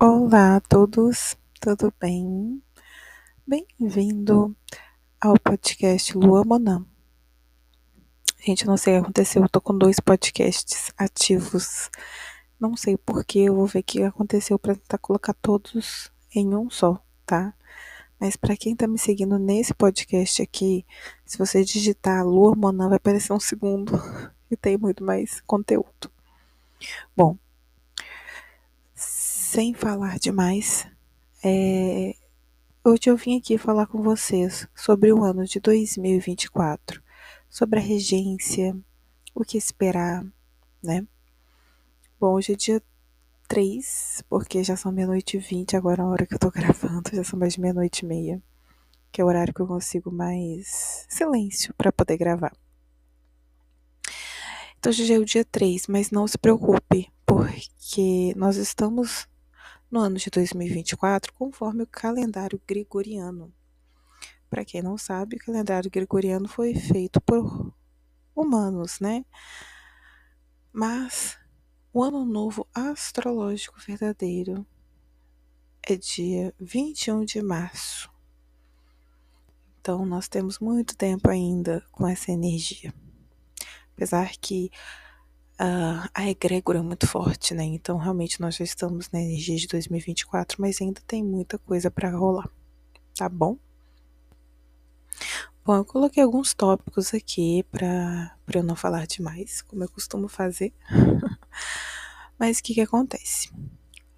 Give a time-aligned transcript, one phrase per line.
[0.00, 2.62] Olá a todos, tudo bem?
[3.44, 4.56] Bem-vindo
[5.20, 6.86] ao podcast Lua Monam.
[8.38, 11.90] Gente, não sei o que aconteceu, eu tô com dois podcasts ativos.
[12.60, 16.70] Não sei porquê, eu vou ver o que aconteceu para tentar colocar todos em um
[16.70, 17.52] só, tá?
[18.20, 20.86] Mas para quem tá me seguindo nesse podcast aqui,
[21.26, 24.00] se você digitar Lua Monam, vai aparecer um segundo
[24.48, 26.08] e tem muito mais conteúdo.
[27.16, 27.36] Bom,
[29.48, 30.86] sem falar demais,
[31.42, 32.14] é,
[32.84, 37.02] hoje eu vim aqui falar com vocês sobre o ano de 2024,
[37.48, 38.76] sobre a regência,
[39.34, 40.22] o que esperar,
[40.82, 41.06] né?
[42.20, 42.82] Bom, hoje é dia
[43.48, 47.24] 3, porque já são meia-noite e 20, agora a hora que eu tô gravando, já
[47.24, 48.42] são mais de meia-noite e meia,
[49.10, 52.52] que é o horário que eu consigo mais silêncio para poder gravar.
[54.78, 59.26] Então hoje é o dia 3, mas não se preocupe, porque nós estamos
[59.90, 63.52] no ano de 2024 conforme o calendário gregoriano.
[64.50, 67.72] Para quem não sabe, o calendário gregoriano foi feito por
[68.34, 69.24] humanos, né?
[70.72, 71.38] Mas
[71.92, 74.66] o ano novo astrológico verdadeiro
[75.82, 78.10] é dia 21 de março.
[79.80, 82.92] Então nós temos muito tempo ainda com essa energia.
[83.94, 84.70] Apesar que
[85.60, 87.64] uh, a egrégora é muito forte, né?
[87.64, 92.10] Então, realmente, nós já estamos na energia de 2024, mas ainda tem muita coisa para
[92.10, 92.48] rolar,
[93.16, 93.58] tá bom?
[95.64, 100.72] Bom, eu coloquei alguns tópicos aqui para eu não falar demais, como eu costumo fazer.
[102.38, 103.50] mas o que, que acontece?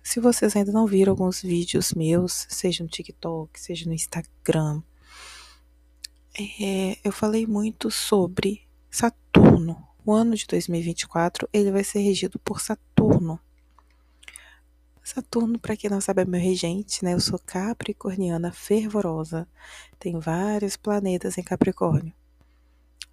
[0.02, 4.82] Se vocês ainda não viram alguns vídeos meus, seja no TikTok, seja no Instagram,
[6.38, 12.60] é, eu falei muito sobre Saturno, o ano de 2024 ele vai ser regido por
[12.60, 13.38] Saturno.
[15.04, 17.14] Saturno, para quem não sabe, é meu regente, né?
[17.14, 19.46] Eu sou capricorniana fervorosa.
[20.00, 22.12] Tem vários planetas em Capricórnio.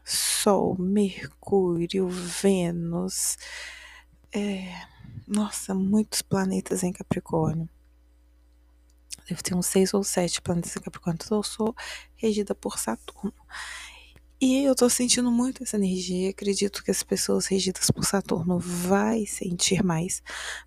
[0.04, 3.38] Sol, Mercúrio, Vênus.
[4.32, 4.74] É...
[5.28, 7.70] Nossa, muitos planetas em Capricórnio.
[9.30, 11.20] Deve ter uns seis ou sete planetas em Capricórnio.
[11.24, 11.76] Então eu sou
[12.16, 13.34] regida por Saturno.
[14.40, 16.30] E eu tô sentindo muito essa energia.
[16.30, 20.22] Acredito que as pessoas regidas por Saturno vai sentir mais.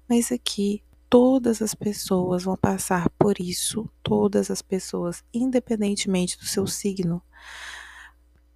[0.08, 6.66] Mas aqui todas as pessoas vão passar por isso, todas as pessoas, independentemente do seu
[6.66, 7.22] signo.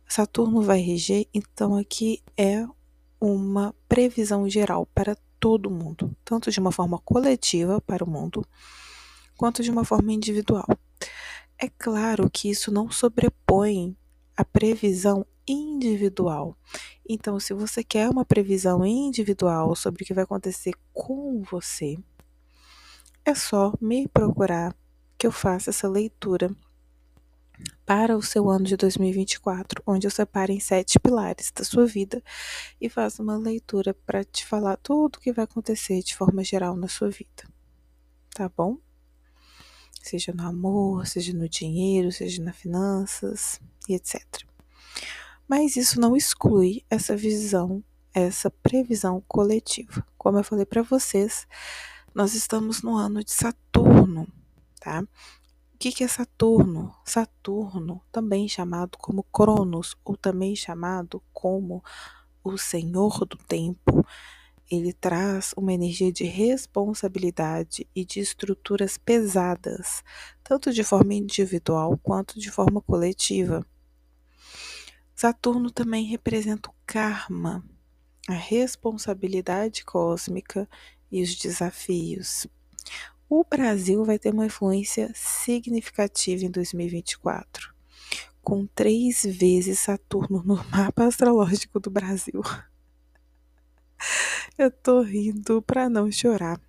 [0.09, 2.67] Saturno vai reger, então aqui é
[3.21, 8.47] uma previsão geral para todo mundo, tanto de uma forma coletiva para o mundo,
[9.37, 10.67] quanto de uma forma individual.
[11.57, 13.97] É claro que isso não sobrepõe
[14.37, 16.57] a previsão individual.
[17.09, 21.99] Então, se você quer uma previsão individual sobre o que vai acontecer com você,
[23.25, 24.77] é só me procurar
[25.17, 26.55] que eu faça essa leitura
[27.87, 32.23] para o seu ano de 2024, onde eu separo em sete pilares da sua vida
[32.81, 36.77] e faço uma leitura para te falar tudo o que vai acontecer de forma geral
[36.77, 37.45] na sua vida.
[38.35, 38.79] Tá bom?
[40.05, 44.23] Seja no amor, seja no dinheiro, seja nas finanças, e etc.
[45.49, 47.83] Mas isso não exclui essa visão,
[48.13, 50.07] essa previsão coletiva.
[50.19, 51.47] Como eu falei para vocês,
[52.15, 54.29] nós estamos no ano de Saturno,
[54.79, 55.01] tá?
[55.01, 56.95] O que, é Saturno?
[57.03, 61.83] Saturno, também chamado como Cronos, ou também chamado como
[62.45, 64.07] o Senhor do Tempo,
[64.71, 70.03] ele traz uma energia de responsabilidade e de estruturas pesadas,
[70.43, 73.67] tanto de forma individual quanto de forma coletiva.
[75.15, 77.65] Saturno também representa o karma,
[78.29, 80.69] a responsabilidade cósmica
[81.11, 82.47] e os desafios.
[83.29, 87.75] O Brasil vai ter uma influência significativa em 2024,
[88.43, 92.43] com três vezes Saturno no mapa astrológico do Brasil.
[94.59, 96.61] Eu tô rindo para não chorar.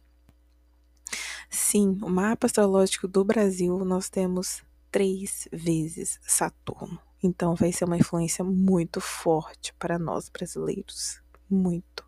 [1.49, 6.99] Sim, o mapa astrológico do Brasil nós temos três vezes Saturno.
[7.21, 12.04] Então vai ser uma influência muito forte para nós brasileiros, muito.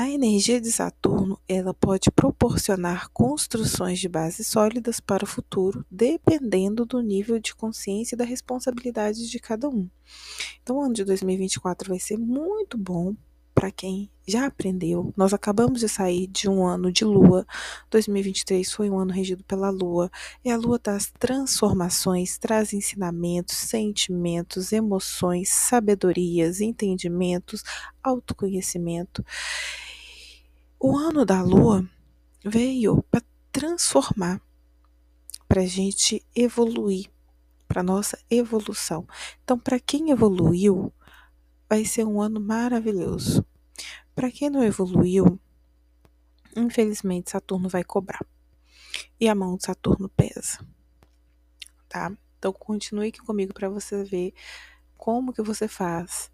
[0.00, 6.86] A energia de Saturno, ela pode proporcionar construções de bases sólidas para o futuro, dependendo
[6.86, 9.90] do nível de consciência e da responsabilidade de cada um.
[10.62, 13.14] Então, o ano de 2024 vai ser muito bom
[13.54, 15.12] para quem já aprendeu.
[15.14, 17.46] Nós acabamos de sair de um ano de lua.
[17.90, 20.10] 2023 foi um ano regido pela lua.
[20.42, 27.62] E a lua traz transformações, traz ensinamentos, sentimentos, emoções, sabedorias, entendimentos,
[28.02, 29.22] autoconhecimento.
[30.82, 31.86] O ano da lua
[32.42, 33.22] veio para
[33.52, 34.40] transformar,
[35.46, 37.10] para a gente evoluir,
[37.68, 39.06] para nossa evolução.
[39.44, 40.90] Então, para quem evoluiu,
[41.68, 43.44] vai ser um ano maravilhoso.
[44.14, 45.38] Para quem não evoluiu,
[46.56, 48.24] infelizmente Saturno vai cobrar.
[49.20, 50.66] E a mão de Saturno pesa.
[51.90, 52.10] Tá?
[52.38, 54.32] Então continue aqui comigo para você ver
[54.96, 56.30] como que você faz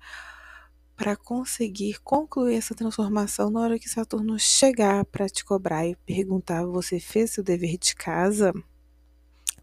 [0.96, 6.64] para conseguir concluir essa transformação na hora que Saturno chegar para te cobrar e perguntar:
[6.64, 8.52] você fez seu dever de casa?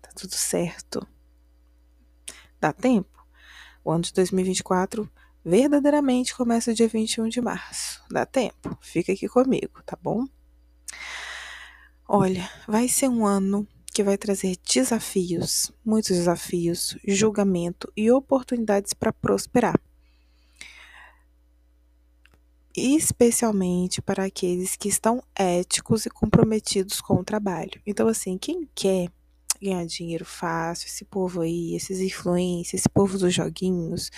[0.01, 1.06] Tá tudo certo?
[2.62, 3.25] Dá tempo?
[3.83, 5.09] O ano de 2024
[5.44, 8.01] verdadeiramente começa dia 21 de março.
[8.09, 8.77] Dá tempo?
[8.79, 10.25] Fica aqui comigo, tá bom?
[12.07, 19.12] Olha, vai ser um ano que vai trazer desafios, muitos desafios, julgamento e oportunidades para
[19.12, 19.79] prosperar
[22.75, 27.81] especialmente para aqueles que estão éticos e comprometidos com o trabalho.
[27.86, 29.10] Então, assim, quem quer
[29.62, 34.12] ganhar dinheiro fácil, esse povo aí, esses influencers, esse povo dos joguinhos,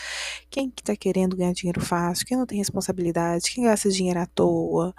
[0.49, 4.25] quem que tá querendo ganhar dinheiro fácil, quem não tem responsabilidade, quem gasta dinheiro à
[4.25, 4.93] toa,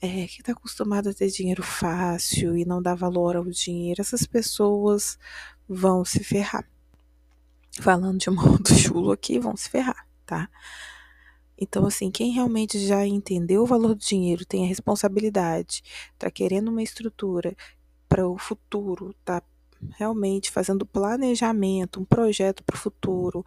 [0.00, 4.26] é, quem tá acostumado a ter dinheiro fácil e não dá valor ao dinheiro, essas
[4.26, 5.18] pessoas
[5.68, 6.68] vão se ferrar.
[7.80, 10.48] Falando de modo chulo aqui, vão se ferrar, tá?
[11.60, 15.82] Então, assim, quem realmente já entendeu o valor do dinheiro, tem a responsabilidade,
[16.14, 17.54] está querendo uma estrutura
[18.08, 19.42] para o futuro, está
[19.98, 23.44] realmente fazendo planejamento, um projeto para o futuro,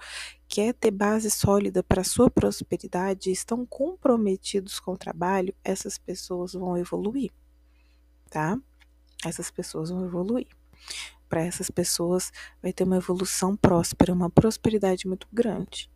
[0.47, 6.77] quer ter base sólida para sua prosperidade, estão comprometidos com o trabalho, essas pessoas vão
[6.77, 7.31] evoluir,
[8.29, 8.57] tá?
[9.25, 10.47] Essas pessoas vão evoluir.
[11.29, 12.31] Para essas pessoas
[12.61, 15.89] vai ter uma evolução próspera, uma prosperidade muito grande,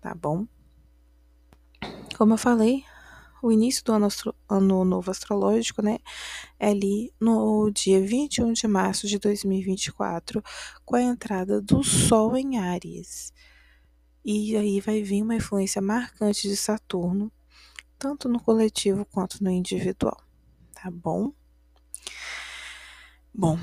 [0.00, 0.46] tá bom?
[2.16, 2.84] Como eu falei,
[3.42, 4.08] o início do ano,
[4.48, 5.98] ano novo astrológico, né,
[6.58, 10.42] é ali no dia 21 de março de 2024,
[10.84, 13.32] com a entrada do Sol em Áries.
[14.24, 17.32] E aí vai vir uma influência marcante de Saturno,
[17.98, 20.20] tanto no coletivo quanto no individual,
[20.74, 21.32] tá bom?
[23.32, 23.56] Bom,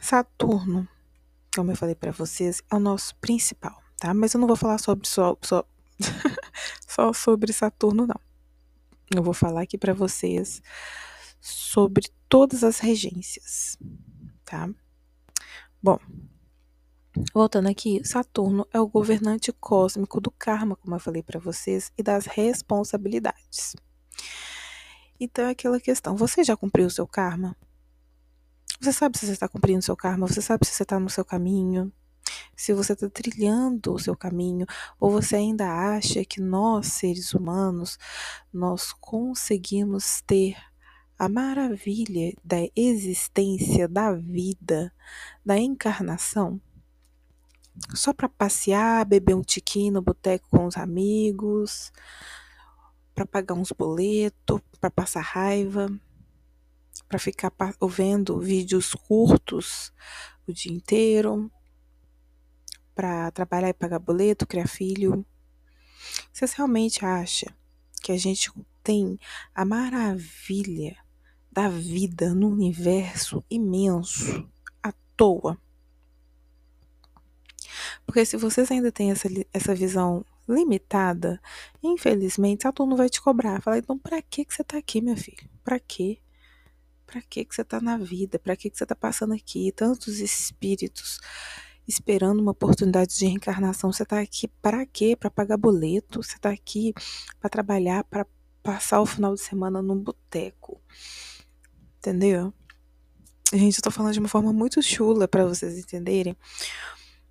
[0.00, 0.86] Saturno,
[1.54, 4.12] como eu falei para vocês, é o nosso principal, tá?
[4.12, 5.64] Mas eu não vou falar sobre só, só
[6.86, 8.20] só sobre Saturno, não.
[9.14, 10.62] Eu vou falar aqui para vocês
[11.40, 13.76] sobre todas as regências,
[14.44, 14.70] tá?
[15.82, 15.98] Bom,
[17.34, 22.02] voltando aqui, Saturno é o governante cósmico do karma, como eu falei para vocês, e
[22.02, 23.74] das responsabilidades.
[25.18, 27.56] Então é aquela questão: você já cumpriu o seu karma?
[28.80, 30.26] Você sabe se você está cumprindo o seu karma?
[30.26, 31.92] Você sabe se você está no seu caminho?
[32.62, 34.64] Se você está trilhando o seu caminho,
[35.00, 37.98] ou você ainda acha que nós, seres humanos,
[38.52, 40.56] nós conseguimos ter
[41.18, 44.94] a maravilha da existência, da vida,
[45.44, 46.60] da encarnação,
[47.96, 51.92] só para passear, beber um tiquinho no boteco com os amigos,
[53.12, 55.88] para pagar uns boletos, para passar raiva,
[57.08, 57.52] para ficar
[57.90, 59.92] vendo vídeos curtos
[60.46, 61.50] o dia inteiro
[62.94, 65.24] para trabalhar e pagar boleto, criar filho?
[66.32, 67.54] Você realmente acha
[68.02, 68.50] que a gente
[68.82, 69.18] tem
[69.54, 70.96] a maravilha
[71.50, 74.48] da vida no universo imenso
[74.82, 75.58] à toa?
[78.04, 81.40] Porque se vocês ainda têm essa, essa visão limitada,
[81.82, 83.62] infelizmente Saturno vai te cobrar.
[83.62, 85.48] Fala, então pra que, que você tá aqui, meu filho?
[85.64, 86.18] Pra quê?
[87.06, 88.38] Pra que, que você tá na vida?
[88.38, 89.70] Pra que, que você tá passando aqui?
[89.72, 91.20] Tantos espíritos
[91.86, 93.92] esperando uma oportunidade de reencarnação.
[93.92, 95.16] Você está aqui para quê?
[95.16, 96.22] Para pagar boleto?
[96.22, 96.92] Você está aqui
[97.40, 98.26] para trabalhar, para
[98.62, 100.80] passar o final de semana num boteco?
[101.98, 102.52] Entendeu?
[103.52, 106.36] Gente, eu tô falando de uma forma muito chula para vocês entenderem.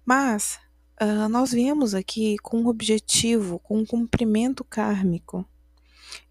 [0.06, 0.60] Mas
[1.02, 5.46] uh, nós viemos aqui com um objetivo, com um cumprimento kármico.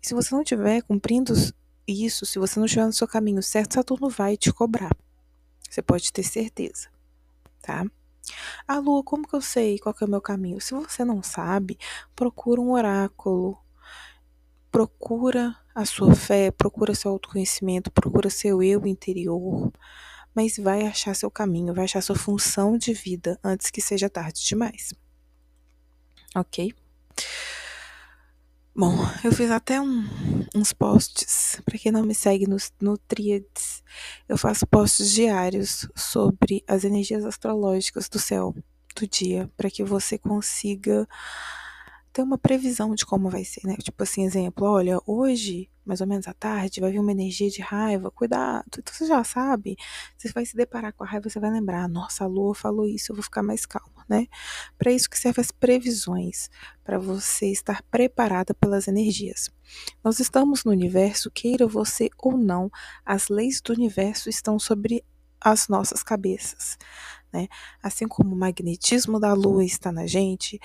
[0.03, 1.35] E se você não estiver cumprindo
[1.87, 4.97] isso, se você não estiver no seu caminho certo, Saturno vai te cobrar.
[5.69, 6.89] Você pode ter certeza,
[7.63, 7.85] tá?
[8.67, 10.61] Ah, Lua, como que eu sei qual é o meu caminho?
[10.61, 11.79] Se você não sabe,
[12.15, 13.59] procura um oráculo.
[14.71, 19.73] Procura a sua fé, procura seu autoconhecimento, procura seu eu interior.
[20.35, 24.45] Mas vai achar seu caminho, vai achar sua função de vida antes que seja tarde
[24.45, 24.95] demais.
[26.35, 26.73] Ok?
[28.81, 30.09] Bom, eu fiz até um,
[30.55, 31.61] uns posts.
[31.67, 33.83] Para quem não me segue no, no Tríades,
[34.27, 38.55] eu faço posts diários sobre as energias astrológicas do céu
[38.97, 41.07] do dia, para que você consiga
[42.13, 43.77] ter uma previsão de como vai ser, né?
[43.77, 47.63] Tipo assim, exemplo, olha, hoje, mais ou menos à tarde, vai vir uma energia de
[47.63, 48.65] raiva, cuidado.
[48.79, 49.77] Então você já sabe,
[50.17, 53.13] você vai se deparar com a raiva, você vai lembrar, nossa, a lua falou isso,
[53.13, 54.27] eu vou ficar mais calma, né?
[54.77, 56.51] Para isso que servem as previsões,
[56.83, 59.49] para você estar preparada pelas energias.
[60.03, 62.71] Nós estamos no universo, queira você ou não,
[63.05, 65.05] as leis do universo estão sobre
[65.41, 66.77] as nossas cabeças,
[67.33, 67.49] né?
[67.83, 70.61] Assim como o magnetismo da lua está na gente,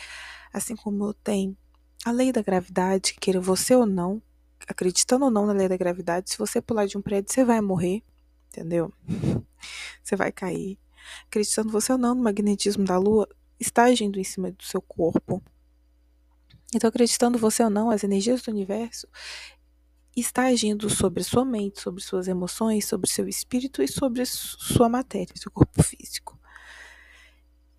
[0.55, 1.57] Assim como tem
[2.05, 4.21] a lei da gravidade, queira você ou não,
[4.65, 7.59] acreditando ou não na lei da gravidade, se você pular de um prédio, você vai
[7.59, 8.01] morrer,
[8.47, 8.89] entendeu?
[10.01, 10.77] Você vai cair.
[11.27, 13.27] Acreditando você ou não no magnetismo da Lua,
[13.59, 15.41] está agindo em cima do seu corpo.
[16.73, 19.07] Então, acreditando você ou não, as energias do universo
[20.15, 25.33] está agindo sobre sua mente, sobre suas emoções, sobre seu espírito e sobre sua matéria,
[25.35, 26.34] seu corpo físico.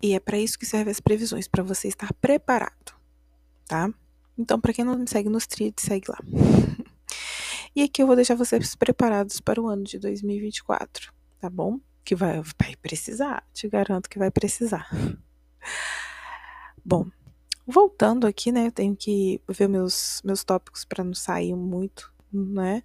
[0.01, 2.93] E é para isso que servem as previsões, para você estar preparado,
[3.67, 3.89] tá?
[4.37, 6.19] Então, para quem não me segue nos trilhos, segue lá.
[7.75, 11.79] e aqui eu vou deixar vocês preparados para o ano de 2024, tá bom?
[12.03, 14.87] Que vai, vai precisar, te garanto que vai precisar.
[16.85, 17.07] Bom,
[17.65, 18.67] voltando aqui, né?
[18.67, 22.83] Eu tenho que ver meus, meus tópicos para não sair muito, né?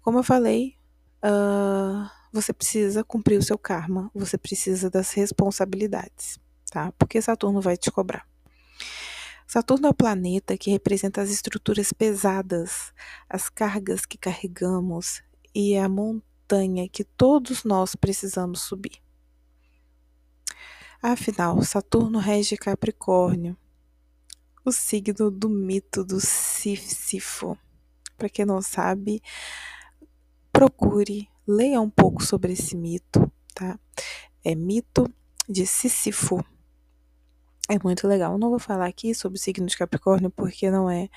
[0.00, 0.76] Como eu falei,
[1.22, 6.38] uh, você precisa cumprir o seu karma, você precisa das responsabilidades,
[6.70, 6.92] tá?
[6.98, 8.26] Porque Saturno vai te cobrar.
[9.46, 12.92] Saturno é o planeta que representa as estruturas pesadas,
[13.28, 15.22] as cargas que carregamos
[15.54, 19.02] e a montanha que todos nós precisamos subir.
[21.00, 23.56] Afinal, Saturno rege Capricórnio,
[24.64, 27.56] o signo do mito do Sísifo.
[28.18, 29.22] Para quem não sabe,
[30.52, 33.80] procure leia um pouco sobre esse mito, tá?
[34.44, 35.10] É mito
[35.48, 36.44] de Sísifo.
[37.70, 38.32] É muito legal.
[38.32, 41.08] Eu não vou falar aqui sobre o signo de Capricórnio porque não é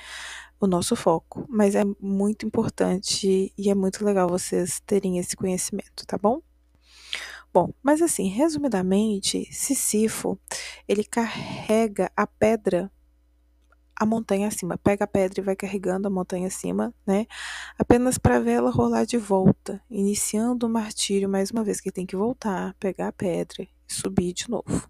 [0.59, 6.05] o nosso foco, mas é muito importante e é muito legal vocês terem esse conhecimento,
[6.05, 6.41] tá bom?
[7.53, 10.39] Bom, mas assim, resumidamente, Sísifo,
[10.87, 12.89] ele carrega a pedra
[14.01, 14.79] a montanha acima.
[14.79, 17.27] Pega a pedra e vai carregando a montanha acima, né?
[17.77, 22.15] Apenas para vê-la rolar de volta, iniciando o martírio mais uma vez, que tem que
[22.15, 24.89] voltar, pegar a pedra e subir de novo.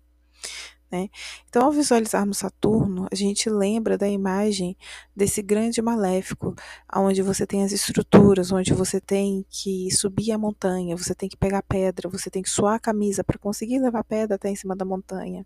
[0.89, 1.09] Né?
[1.49, 4.77] Então, ao visualizarmos Saturno, a gente lembra da imagem
[5.13, 6.55] desse grande maléfico,
[6.95, 11.37] onde você tem as estruturas, onde você tem que subir a montanha, você tem que
[11.37, 14.55] pegar pedra, você tem que suar a camisa para conseguir levar a pedra até em
[14.55, 15.45] cima da montanha,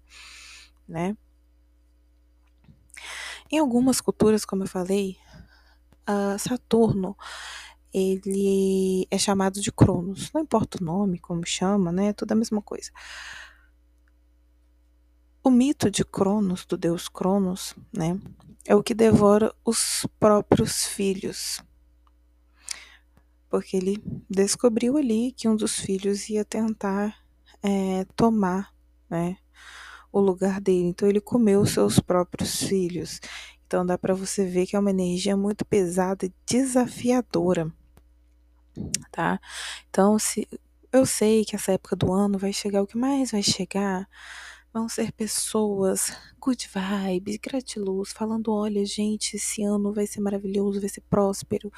[0.88, 1.18] né?
[3.52, 5.18] Em algumas culturas, como eu falei,
[6.40, 7.16] Saturno
[7.98, 10.30] ele é chamado de Cronos.
[10.34, 12.08] Não importa o nome, como chama, né?
[12.08, 12.92] É tudo a mesma coisa.
[15.42, 18.20] O mito de Cronos, do deus Cronos, né?
[18.66, 21.64] É o que devora os próprios filhos.
[23.48, 27.16] Porque ele descobriu ali que um dos filhos ia tentar
[27.64, 28.74] é, tomar,
[29.10, 29.38] né?
[30.18, 30.88] O lugar dele.
[30.88, 33.20] Então ele comeu seus próprios filhos.
[33.68, 37.72] Então dá para você ver que é uma energia muito pesada e desafiadora,
[39.12, 39.40] tá?
[39.90, 40.48] Então se
[40.92, 44.08] eu sei que essa época do ano vai chegar o que mais vai chegar
[44.75, 50.89] vão ser pessoas good vibes, gratiluz, falando: olha, gente, esse ano vai ser maravilhoso, vai
[50.89, 51.72] ser próspero.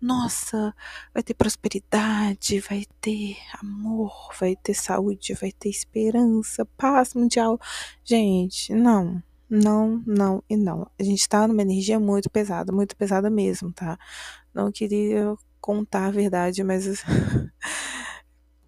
[0.00, 0.74] Nossa,
[1.14, 7.60] vai ter prosperidade, vai ter amor, vai ter saúde, vai ter esperança, paz mundial.
[8.04, 9.22] Gente, não.
[9.48, 10.90] Não, não e não.
[10.98, 13.98] A gente tá numa energia muito pesada, muito pesada mesmo, tá?
[14.52, 17.04] Não queria contar a verdade, mas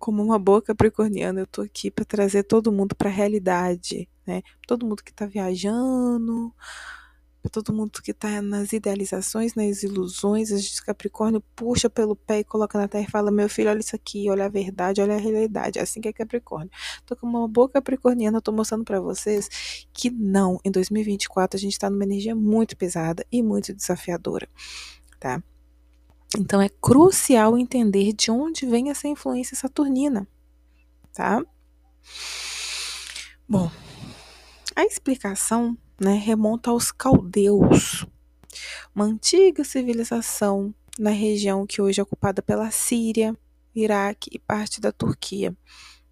[0.05, 4.43] como uma boa capricorniana, eu tô aqui para trazer todo mundo para a realidade, né?
[4.67, 6.55] Todo mundo que está viajando,
[7.51, 12.45] todo mundo que está nas idealizações, nas ilusões, a gente Capricórnio puxa pelo pé e
[12.45, 15.19] coloca na terra e fala: "Meu filho, olha isso aqui, olha a verdade, olha a
[15.19, 15.79] realidade".
[15.79, 16.71] Assim que é Capricórnio.
[17.07, 19.49] Tô com uma boa capricorniana, tô mostrando para vocês
[19.91, 24.47] que não, em 2024 a gente está numa energia muito pesada e muito desafiadora,
[25.19, 25.43] tá?
[26.37, 30.27] Então é crucial entender de onde vem essa influência saturnina,
[31.13, 31.41] tá?
[33.49, 33.71] Bom,
[34.75, 38.05] a explicação né, remonta aos caldeus,
[38.93, 43.37] uma antiga civilização na região que hoje é ocupada pela Síria,
[43.73, 45.57] Iraque e parte da Turquia.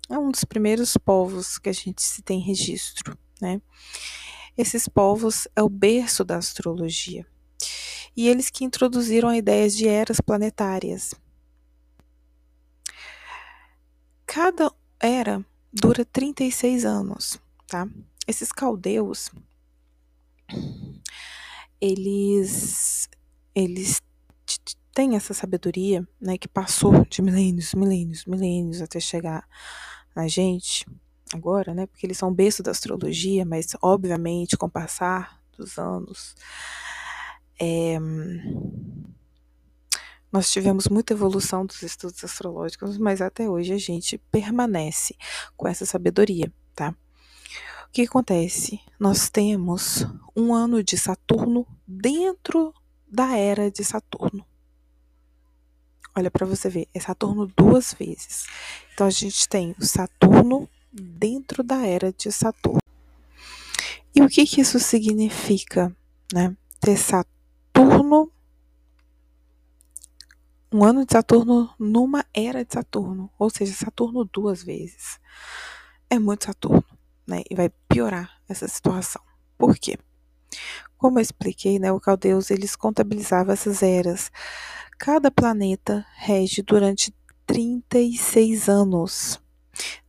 [0.08, 3.60] É um dos primeiros povos que a gente se tem registro, né?
[4.56, 7.26] Esses povos é o berço da astrologia
[8.16, 11.14] e eles que introduziram a ideia de eras planetárias.
[14.26, 17.88] Cada era dura 36 anos, tá?
[18.26, 19.30] Esses caldeus,
[21.80, 23.08] eles
[23.54, 24.00] eles
[24.94, 29.46] têm essa sabedoria, né, que passou de milênios, milênios, milênios até chegar
[30.14, 30.86] na gente
[31.32, 36.34] agora, né, porque eles são berço da astrologia, mas obviamente com o passar dos anos
[37.64, 37.96] é,
[40.32, 45.14] nós tivemos muita evolução dos estudos astrológicos, mas até hoje a gente permanece
[45.56, 46.92] com essa sabedoria, tá?
[47.86, 48.80] O que acontece?
[48.98, 50.04] Nós temos
[50.34, 52.74] um ano de Saturno dentro
[53.06, 54.44] da era de Saturno.
[56.16, 58.46] Olha para você ver, é Saturno duas vezes.
[58.92, 62.80] Então a gente tem o Saturno dentro da era de Saturno.
[64.12, 65.94] E o que, que isso significa,
[66.32, 66.56] né?
[66.80, 66.96] Ter
[67.82, 68.30] Saturno
[70.72, 75.18] um ano de Saturno numa era de Saturno, ou seja, Saturno duas vezes.
[76.08, 76.84] É muito Saturno,
[77.26, 77.42] né?
[77.50, 79.20] E vai piorar essa situação.
[79.58, 79.98] Por quê?
[80.96, 84.30] Como eu expliquei, né, o Caldeus eles contabilizavam essas eras.
[84.98, 87.12] Cada planeta rege durante
[87.46, 89.42] 36 anos.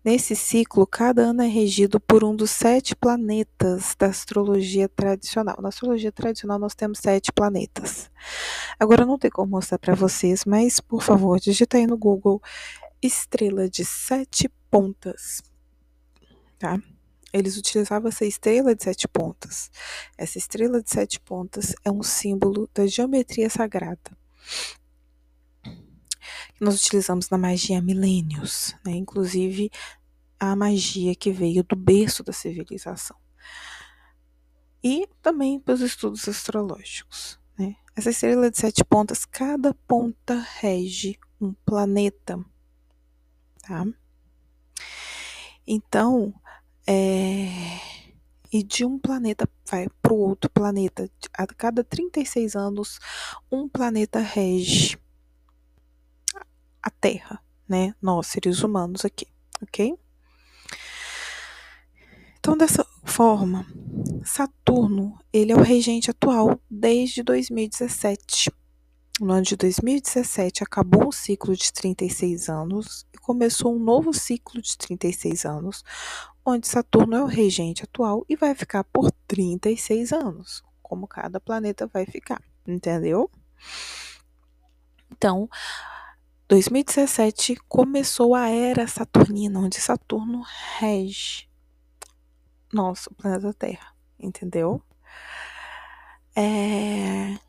[0.03, 5.55] Nesse ciclo, cada ano é regido por um dos sete planetas da astrologia tradicional.
[5.61, 8.11] Na astrologia tradicional, nós temos sete planetas.
[8.77, 12.41] Agora, não tem como mostrar para vocês, mas, por favor, digita aí no Google
[13.01, 15.41] estrela de sete pontas.
[16.59, 16.77] Tá?
[17.31, 19.71] Eles utilizavam essa estrela de sete pontas.
[20.17, 24.11] Essa estrela de sete pontas é um símbolo da geometria sagrada
[26.55, 28.91] que nós utilizamos na magia há milênios, né?
[28.91, 29.71] inclusive
[30.39, 33.17] a magia que veio do berço da civilização.
[34.83, 37.39] E também para os estudos astrológicos.
[37.57, 37.75] Né?
[37.95, 42.43] Essa estrela de sete pontas, cada ponta rege um planeta.
[43.61, 43.85] Tá?
[45.65, 46.33] Então,
[46.85, 47.47] é,
[48.53, 51.09] e de um planeta vai para o outro planeta.
[51.35, 52.99] A cada 36 anos,
[53.51, 54.97] um planeta rege
[56.83, 57.95] a Terra, né?
[58.01, 59.25] Nós, seres humanos aqui,
[59.61, 59.97] ok?
[62.37, 63.65] Então, dessa forma,
[64.25, 68.51] Saturno, ele é o regente atual desde 2017.
[69.21, 74.61] No ano de 2017 acabou um ciclo de 36 anos e começou um novo ciclo
[74.61, 75.83] de 36 anos,
[76.45, 81.87] onde Saturno é o regente atual e vai ficar por 36 anos, como cada planeta
[81.87, 83.31] vai ficar, entendeu?
[85.11, 85.47] Então,
[86.53, 90.43] 2017 começou a era saturnina, onde Saturno
[90.77, 91.49] rege
[92.71, 94.79] nosso planeta Terra, entendeu?
[96.35, 97.39] É...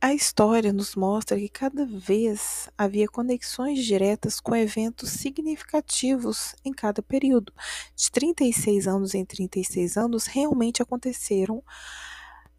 [0.00, 7.02] A história nos mostra que cada vez havia conexões diretas com eventos significativos em cada
[7.02, 7.52] período.
[7.96, 11.60] De 36 anos em 36 anos, realmente aconteceram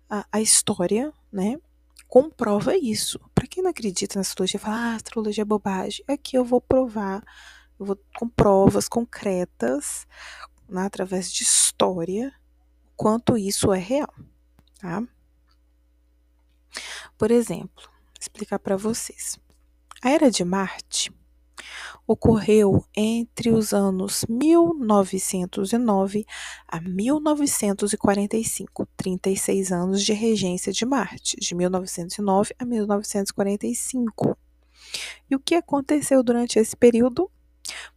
[0.09, 1.57] a, a história, né?
[2.07, 3.19] Comprova isso.
[3.33, 6.03] Para quem não acredita na astrologia, fala, ah, astrologia é bobagem.
[6.07, 7.23] Aqui eu vou provar,
[7.79, 10.07] eu vou com provas concretas,
[10.69, 12.33] né, através de história,
[12.95, 14.13] quanto isso é real,
[14.79, 15.03] tá?
[17.17, 17.89] Por exemplo,
[18.19, 19.37] explicar para vocês.
[20.01, 21.11] A era de Marte
[22.07, 26.25] ocorreu entre os anos 1909
[26.67, 34.37] a 1945, 36 anos de regência de Marte, de 1909 a 1945.
[35.29, 37.29] E o que aconteceu durante esse período?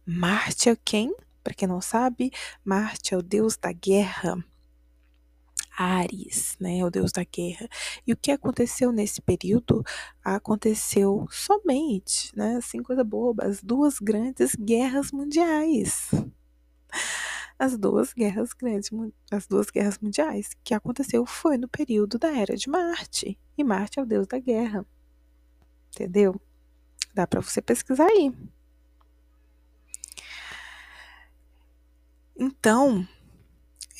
[0.05, 1.13] Marte é quem?
[1.43, 2.31] Para quem não sabe,
[2.63, 4.37] Marte é o deus da guerra.
[5.79, 7.69] Ares, né, o deus da guerra.
[8.05, 9.81] E o que aconteceu nesse período?
[10.21, 16.09] Aconteceu somente, né, assim, coisa boba, as duas grandes guerras mundiais.
[17.57, 18.89] As duas guerras grandes,
[19.31, 23.39] as duas guerras mundiais que aconteceu foi no período da era de Marte.
[23.57, 24.85] E Marte é o deus da guerra.
[25.95, 26.39] Entendeu?
[27.13, 28.33] Dá para você pesquisar aí.
[32.37, 33.07] Então,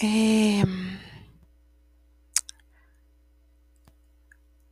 [0.01, 0.99] é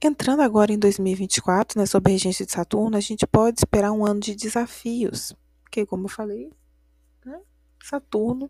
[0.01, 4.05] Entrando agora em 2024, né, sob a regência de Saturno, a gente pode esperar um
[4.05, 6.51] ano de desafios, porque, como eu falei,
[7.25, 7.39] né,
[7.83, 8.49] Saturno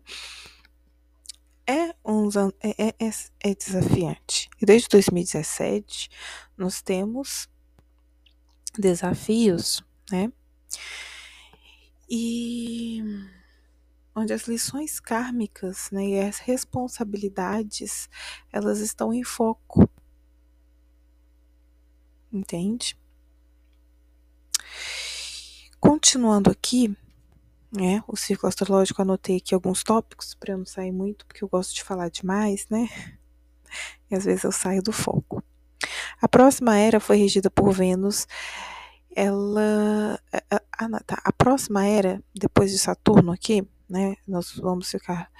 [1.66, 2.28] é, um,
[2.62, 4.48] é, é, é desafiante.
[4.60, 6.10] E desde 2017,
[6.56, 7.48] nós temos
[8.78, 10.32] desafios, né?
[12.10, 13.02] E
[14.14, 18.08] onde as lições kármicas né, e as responsabilidades
[18.50, 19.88] elas estão em foco
[22.38, 22.96] entende?
[25.80, 26.96] Continuando aqui,
[27.70, 31.48] né, o círculo astrológico, anotei aqui alguns tópicos para eu não sair muito, porque eu
[31.48, 32.88] gosto de falar demais, né?
[34.10, 35.42] E às vezes eu saio do foco.
[36.20, 38.26] A próxima era foi regida por Vênus.
[39.14, 40.20] Ela.
[40.50, 44.16] A, tá, a próxima era, depois de Saturno aqui, né?
[44.26, 45.30] Nós vamos ficar.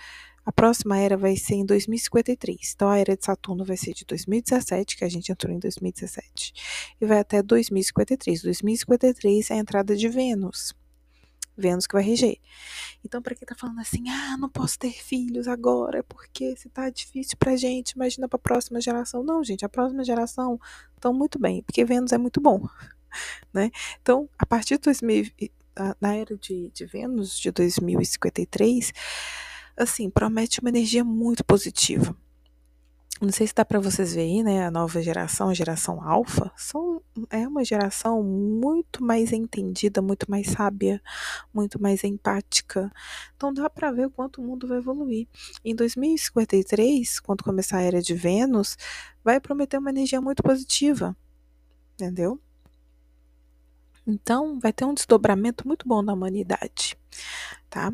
[0.49, 2.73] A próxima era vai ser em 2053.
[2.75, 6.55] Então a era de Saturno vai ser de 2017, que a gente entrou em 2017,
[6.99, 8.41] e vai até 2053.
[8.41, 10.75] 2053 é a entrada de Vênus.
[11.55, 12.39] Vênus que vai reger.
[13.05, 16.89] Então, para quem tá falando assim, ah, não posso ter filhos agora, porque se tá
[16.89, 19.23] difícil pra gente, imagina pra próxima geração.
[19.23, 20.59] Não, gente, a próxima geração
[20.95, 22.67] estão muito bem, porque Vênus é muito bom,
[23.53, 23.71] né?
[24.01, 25.27] Então, a partir de 2000,
[26.01, 28.95] na era de, de Vênus, de 2053,
[29.79, 32.17] assim, promete uma energia muito positiva
[33.21, 34.65] não sei se dá para vocês verem, né?
[34.65, 36.53] A nova geração, a geração alfa,
[37.31, 41.03] é uma geração muito mais entendida, muito mais sábia,
[41.53, 42.93] muito mais empática.
[43.35, 45.27] Então dá para ver o quanto o mundo vai evoluir.
[45.65, 48.77] Em 2053, quando começar a era de Vênus,
[49.25, 51.17] vai prometer uma energia muito positiva.
[51.95, 52.41] Entendeu?
[54.07, 56.97] Então, vai ter um desdobramento muito bom na humanidade,
[57.69, 57.93] tá?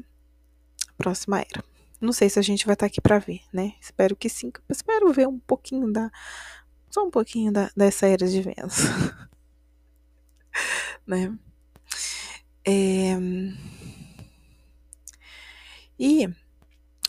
[0.97, 1.74] Próxima era.
[2.05, 3.73] Não sei se a gente vai estar tá aqui para ver, né?
[3.81, 4.53] Espero que sim.
[4.69, 6.11] Espero ver um pouquinho da.
[6.91, 8.77] Só um pouquinho da, dessa era de Vênus.
[11.07, 11.37] né?
[12.63, 13.17] É...
[15.99, 16.29] E,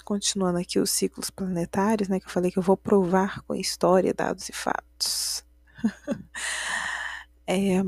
[0.05, 2.19] continuando aqui os ciclos planetários, né?
[2.19, 5.45] Que eu falei que eu vou provar com história, dados e fatos.
[7.45, 7.83] é...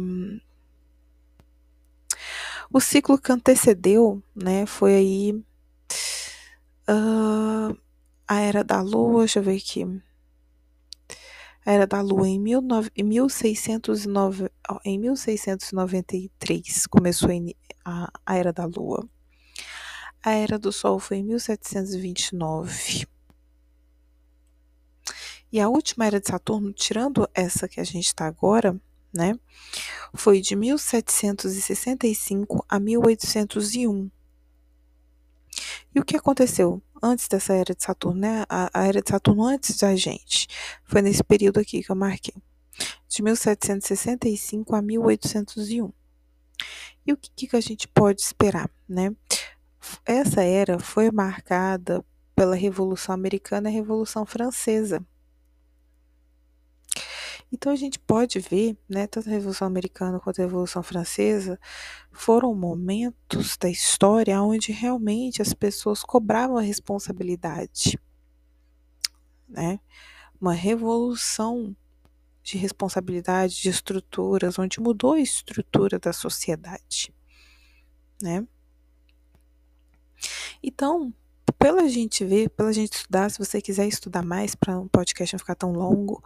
[2.70, 5.46] O ciclo que antecedeu, né, foi aí
[6.89, 7.78] Uh,
[8.26, 9.84] a Era da Lua, deixa eu ver aqui.
[11.65, 14.50] A Era da Lua em, 19, em, 1609,
[14.86, 17.30] em 1693 começou
[17.84, 19.06] a, a Era da Lua.
[20.23, 23.06] A Era do Sol foi em 1729.
[25.52, 28.80] E a última Era de Saturno, tirando essa que a gente está agora,
[29.13, 29.38] né,
[30.13, 34.10] foi de 1765 a 1801.
[35.98, 38.46] E o que aconteceu antes dessa era de Saturno, né?
[38.48, 40.48] A, a era de Saturno antes da gente.
[40.84, 42.36] Foi nesse período aqui que eu marquei.
[43.08, 45.92] De 1765 a 1801.
[47.04, 49.12] E o que, que a gente pode esperar, né?
[50.06, 52.06] Essa era foi marcada
[52.36, 55.04] pela Revolução Americana e Revolução Francesa.
[57.52, 61.58] Então a gente pode ver, né, tanto a Revolução Americana quanto a Revolução Francesa
[62.12, 67.98] foram momentos da história onde realmente as pessoas cobravam a responsabilidade,
[69.48, 69.80] né?
[70.40, 71.76] Uma revolução
[72.44, 77.14] de responsabilidade de estruturas, onde mudou a estrutura da sociedade,
[78.22, 78.46] né?
[80.62, 81.14] Então,
[81.60, 85.39] pela gente ver, pela gente estudar, se você quiser estudar mais para um podcast não
[85.39, 86.24] ficar tão longo,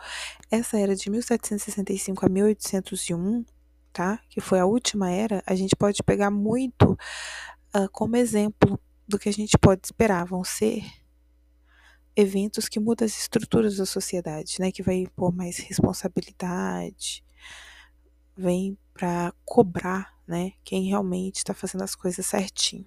[0.50, 3.46] essa era de 1765 a 1801,
[3.94, 4.20] tá?
[4.30, 6.98] Que foi a última era, a gente pode pegar muito
[7.76, 10.26] uh, como exemplo do que a gente pode esperar.
[10.26, 10.84] Vão ser
[12.16, 14.72] eventos que mudam as estruturas da sociedade, né?
[14.72, 17.24] Que vai impor mais responsabilidade,
[18.36, 20.54] vem para cobrar, né?
[20.64, 22.86] Quem realmente está fazendo as coisas certinho.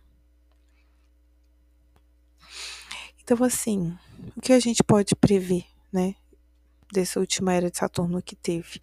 [3.24, 3.96] Então, assim,
[4.36, 6.14] o que a gente pode prever, né,
[6.92, 8.82] dessa última era de Saturno que teve?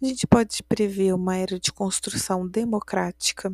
[0.00, 3.50] A gente pode prever uma era de construção democrática,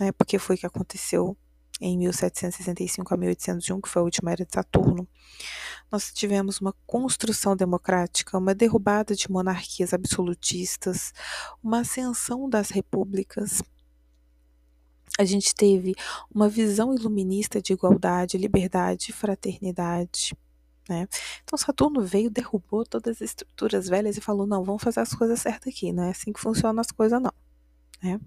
[0.00, 1.36] né, porque foi o que aconteceu
[1.80, 5.06] em 1765 a 1801, que foi a última era de Saturno.
[5.88, 11.12] Nós tivemos uma construção democrática, uma derrubada de monarquias absolutistas,
[11.62, 13.62] uma ascensão das repúblicas,
[15.18, 15.94] a gente teve
[16.32, 20.36] uma visão iluminista de igualdade, liberdade, fraternidade.
[20.88, 21.08] Né?
[21.42, 25.40] Então Saturno veio, derrubou todas as estruturas velhas e falou: não, vamos fazer as coisas
[25.40, 27.32] certas aqui, não é assim que funcionam as coisas, não.
[28.02, 28.20] Né?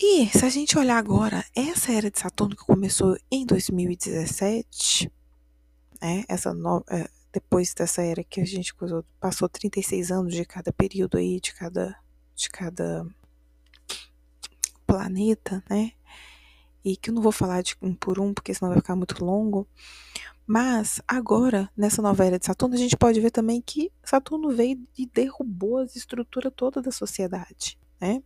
[0.00, 5.10] E se a gente olhar agora, essa era de Saturno que começou em 2017,
[6.00, 6.24] né?
[6.28, 6.54] essa
[6.88, 8.72] é, depois dessa era que a gente
[9.20, 11.96] passou 36 anos de cada período aí, de cada,
[12.34, 13.04] de cada
[14.88, 15.92] planeta, né?
[16.82, 19.22] E que eu não vou falar de um por um, porque senão vai ficar muito
[19.22, 19.68] longo.
[20.46, 24.82] Mas agora, nessa nova era de Saturno, a gente pode ver também que Saturno veio
[24.96, 28.22] e derrubou as estruturas toda da sociedade, né?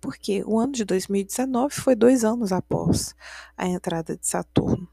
[0.00, 3.14] Porque o ano de 2019 foi dois anos após
[3.54, 4.88] a entrada de Saturno.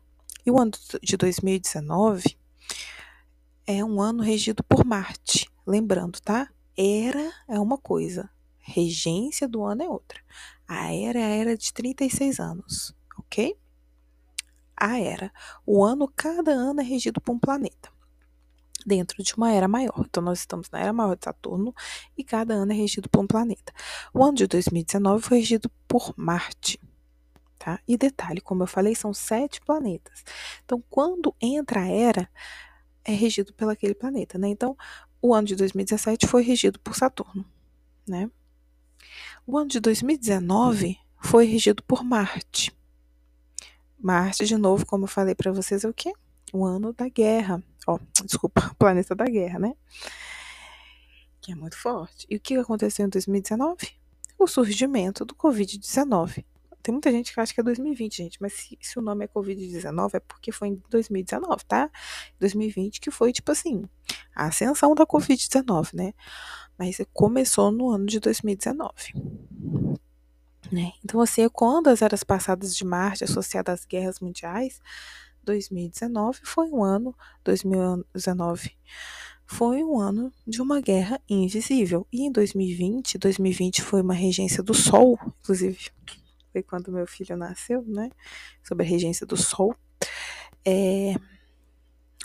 [0.45, 0.71] E o ano
[1.01, 2.37] de 2019
[3.65, 5.49] é um ano regido por Marte.
[5.65, 6.49] Lembrando, tá?
[6.75, 8.29] Era é uma coisa,
[8.65, 10.19] regência do ano é outra.
[10.67, 13.55] A era é era de 36 anos, ok?
[14.77, 15.31] a era.
[15.65, 17.89] O ano, cada ano é regido por um planeta.
[18.85, 20.05] Dentro de uma era maior.
[20.07, 21.73] Então, nós estamos na era maior de Saturno
[22.17, 23.73] e cada ano é regido por um planeta.
[24.13, 26.79] O ano de 2019 foi regido por Marte.
[27.57, 27.79] Tá?
[27.87, 30.23] E detalhe, como eu falei, são sete planetas.
[30.63, 32.29] Então, quando entra a era,
[33.03, 34.49] é regido pelo aquele planeta, né?
[34.49, 34.77] Então,
[35.19, 37.43] o ano de 2017 foi regido por Saturno,
[38.07, 38.29] né?
[39.47, 42.75] O ano de 2019 foi regido por Marte.
[43.99, 46.11] Marte, de novo, como eu falei para vocês, é o quê?
[46.51, 47.63] O ano da guerra.
[47.85, 49.75] Ó, oh, desculpa, planeta da guerra, né?
[51.39, 52.25] Que é muito forte.
[52.27, 53.91] E o que aconteceu em 2019?
[54.39, 56.43] O surgimento do Covid-19.
[56.85, 59.27] Tem muita gente que acha que é 2020, gente, mas se, se o nome é
[59.27, 61.89] Covid-19 é porque foi em 2019, tá?
[62.39, 63.85] 2020 que foi, tipo assim,
[64.35, 66.13] a ascensão da Covid-19, né?
[66.77, 68.91] Mas começou no ano de 2019.
[70.71, 70.91] Né?
[71.03, 74.79] Então, assim, é quando as eras passadas de Marte associadas às guerras mundiais,
[75.43, 78.77] 2019 foi um ano, 2019
[79.47, 82.05] foi um ano de uma guerra invisível.
[82.13, 85.89] E em 2020, 2020 foi uma regência do Sol, inclusive
[86.55, 88.09] foi quando meu filho nasceu, né?
[88.63, 89.75] Sobre a regência do Sol.
[90.65, 91.15] É,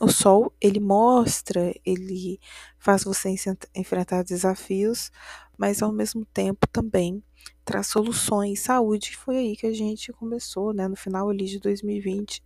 [0.01, 2.39] o Sol, ele mostra, ele
[2.79, 3.35] faz você
[3.75, 5.11] enfrentar desafios,
[5.59, 7.21] mas ao mesmo tempo também
[7.65, 8.61] traz soluções.
[8.61, 10.87] Saúde, foi aí que a gente começou, né?
[10.87, 12.41] No final ali de 2020,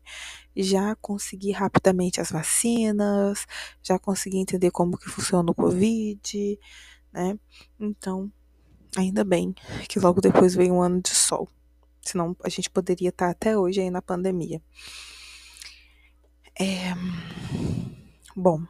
[0.57, 3.47] já consegui rapidamente as vacinas,
[3.83, 6.59] já consegui entender como que funciona o Covid,
[7.13, 7.39] né?
[7.79, 8.33] Então,
[8.97, 9.55] ainda bem
[9.89, 11.47] que logo depois veio um ano de sol.
[12.05, 14.63] Senão a gente poderia estar até hoje aí na pandemia.
[16.59, 16.95] É...
[18.37, 18.63] Bom.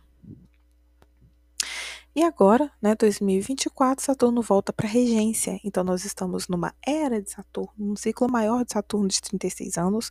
[2.17, 5.61] E agora, né, 2024, Saturno volta para regência.
[5.65, 10.11] Então nós estamos numa era de Saturno, um ciclo maior de Saturno de 36 anos,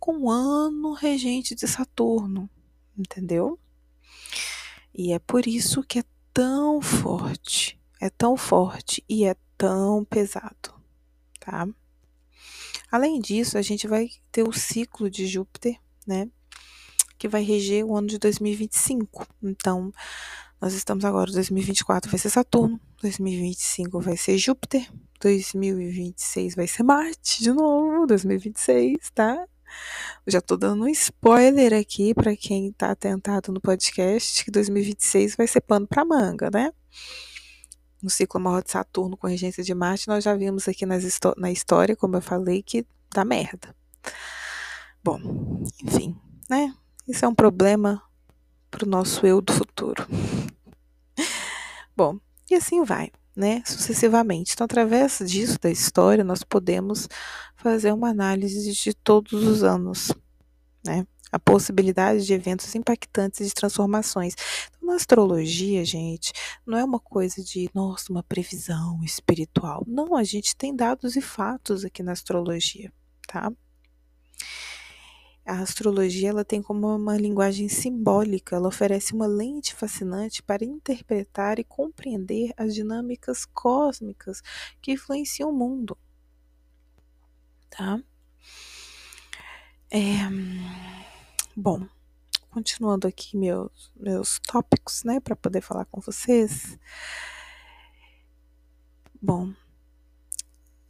[0.00, 2.50] com um ano regente de Saturno,
[2.96, 3.56] entendeu?
[4.92, 10.74] E é por isso que é tão forte, é tão forte e é tão pesado,
[11.38, 11.68] tá?
[12.90, 16.28] Além disso, a gente vai ter o ciclo de Júpiter, né?
[17.18, 19.26] Que vai reger o ano de 2025.
[19.42, 19.92] Então,
[20.60, 27.42] nós estamos agora, 2024 vai ser Saturno, 2025 vai ser Júpiter, 2026 vai ser Marte
[27.42, 29.46] de novo, 2026, tá?
[30.26, 35.36] Eu já tô dando um spoiler aqui para quem tá atentado no podcast que 2026
[35.36, 36.72] vai ser pano para manga, né?
[38.02, 41.96] No ciclo maior de Saturno com regência de Marte, nós já vimos aqui na história,
[41.96, 43.74] como eu falei, que dá merda.
[45.02, 45.18] Bom,
[45.82, 46.16] enfim,
[46.48, 46.74] né?
[47.06, 48.02] Isso é um problema
[48.70, 50.06] para o nosso eu do futuro.
[51.96, 52.18] Bom,
[52.50, 53.62] e assim vai, né?
[53.64, 54.52] Sucessivamente.
[54.52, 57.08] Então, através disso, da história, nós podemos
[57.56, 60.12] fazer uma análise de todos os anos,
[60.84, 61.06] né?
[61.30, 64.34] A possibilidade de eventos impactantes de transformações.
[64.68, 66.32] Então, na astrologia, gente,
[66.66, 69.84] não é uma coisa de, nossa, uma previsão espiritual.
[69.86, 72.92] Não, a gente tem dados e fatos aqui na astrologia,
[73.26, 73.52] tá?
[75.48, 81.58] A astrologia ela tem como uma linguagem simbólica, ela oferece uma lente fascinante para interpretar
[81.58, 84.42] e compreender as dinâmicas cósmicas
[84.82, 85.96] que influenciam o mundo.
[87.70, 87.98] Tá?
[89.90, 90.18] É,
[91.60, 91.84] Bom,
[92.50, 96.78] continuando aqui meus, meus tópicos, né, para poder falar com vocês.
[99.20, 99.52] Bom,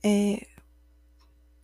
[0.05, 0.47] é,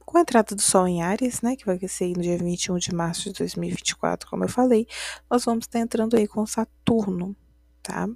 [0.06, 2.94] com a entrada do Sol em Ares, né, que vai ser no dia 21 de
[2.94, 4.88] março de 2024, como eu falei,
[5.30, 7.36] nós vamos estar entrando aí com Saturno,
[7.82, 8.08] tá?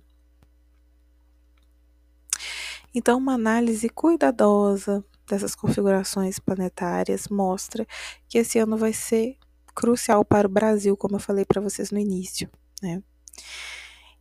[2.94, 7.86] Então, uma análise cuidadosa dessas configurações planetárias mostra
[8.26, 9.36] que esse ano vai ser
[9.78, 12.50] crucial para o Brasil, como eu falei para vocês no início,
[12.82, 13.00] né?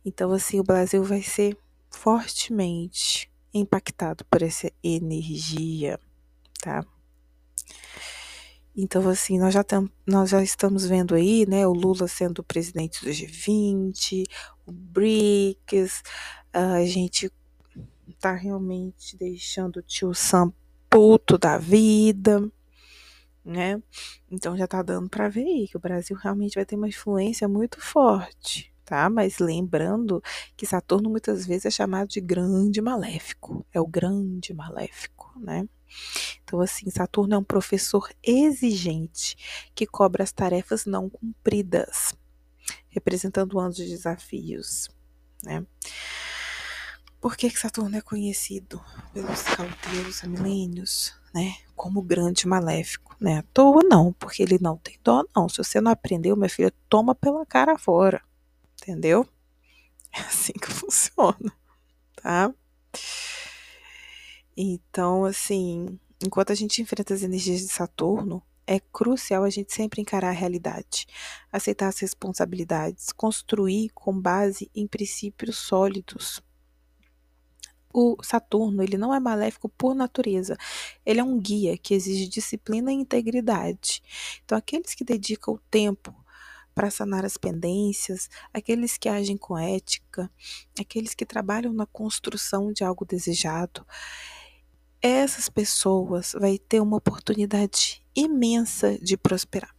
[0.04, 1.58] Então, assim, o Brasil vai ser
[1.90, 5.98] fortemente impactado por essa energia,
[6.60, 6.86] tá?
[8.76, 13.04] Então, assim, nós já, tam, nós já estamos vendo aí, né, o Lula sendo presidente
[13.04, 14.26] do G20,
[14.64, 16.04] o BRICS,
[16.52, 17.32] a gente
[18.20, 20.52] tá realmente deixando o tio Sam
[20.88, 22.48] puto da vida,
[23.48, 23.82] né?
[24.30, 27.48] Então já tá dando para ver aí que o Brasil realmente vai ter uma influência
[27.48, 29.08] muito forte, tá?
[29.08, 30.22] Mas lembrando
[30.54, 35.66] que Saturno muitas vezes é chamado de grande maléfico, é o grande maléfico, né?
[36.44, 42.14] Então, assim, Saturno é um professor exigente que cobra as tarefas não cumpridas,
[42.90, 44.90] representando anos de desafios,
[45.42, 45.64] né?
[47.18, 48.80] Por que, que Saturno é conhecido
[49.12, 51.14] pelos cauteiros há milênios?
[51.34, 53.38] Né, como grande maléfico, né?
[53.38, 55.48] À toa não, porque ele não tem dó, não.
[55.48, 58.22] Se você não aprendeu, minha filha, toma pela cara fora,
[58.80, 59.26] entendeu?
[60.10, 61.52] É assim que funciona,
[62.16, 62.50] tá?
[64.56, 70.02] Então, assim, enquanto a gente enfrenta as energias de Saturno, é crucial a gente sempre
[70.02, 71.06] encarar a realidade,
[71.50, 76.42] aceitar as responsabilidades, construir com base em princípios sólidos.
[77.92, 80.56] O Saturno, ele não é maléfico por natureza.
[81.04, 84.02] Ele é um guia que exige disciplina e integridade.
[84.44, 86.14] Então, aqueles que dedicam o tempo
[86.74, 90.30] para sanar as pendências, aqueles que agem com ética,
[90.78, 93.84] aqueles que trabalham na construção de algo desejado,
[95.02, 99.74] essas pessoas vai ter uma oportunidade imensa de prosperar.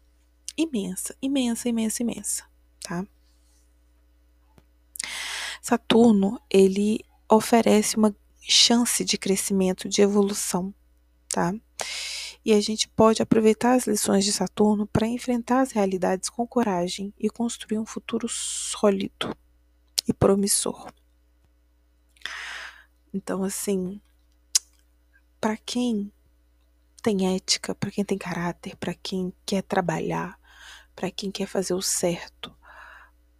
[0.58, 2.44] Imensa, imensa, imensa, imensa,
[2.82, 3.06] tá?
[5.62, 10.74] Saturno, ele oferece uma chance de crescimento, de evolução,
[11.30, 11.54] tá?
[12.44, 17.14] E a gente pode aproveitar as lições de Saturno para enfrentar as realidades com coragem
[17.20, 19.36] e construir um futuro sólido
[20.08, 20.92] e promissor.
[23.14, 24.02] Então, assim,
[25.40, 26.12] para quem
[27.02, 30.40] tem ética, para quem tem caráter, para quem quer trabalhar,
[30.96, 32.56] para quem quer fazer o certo,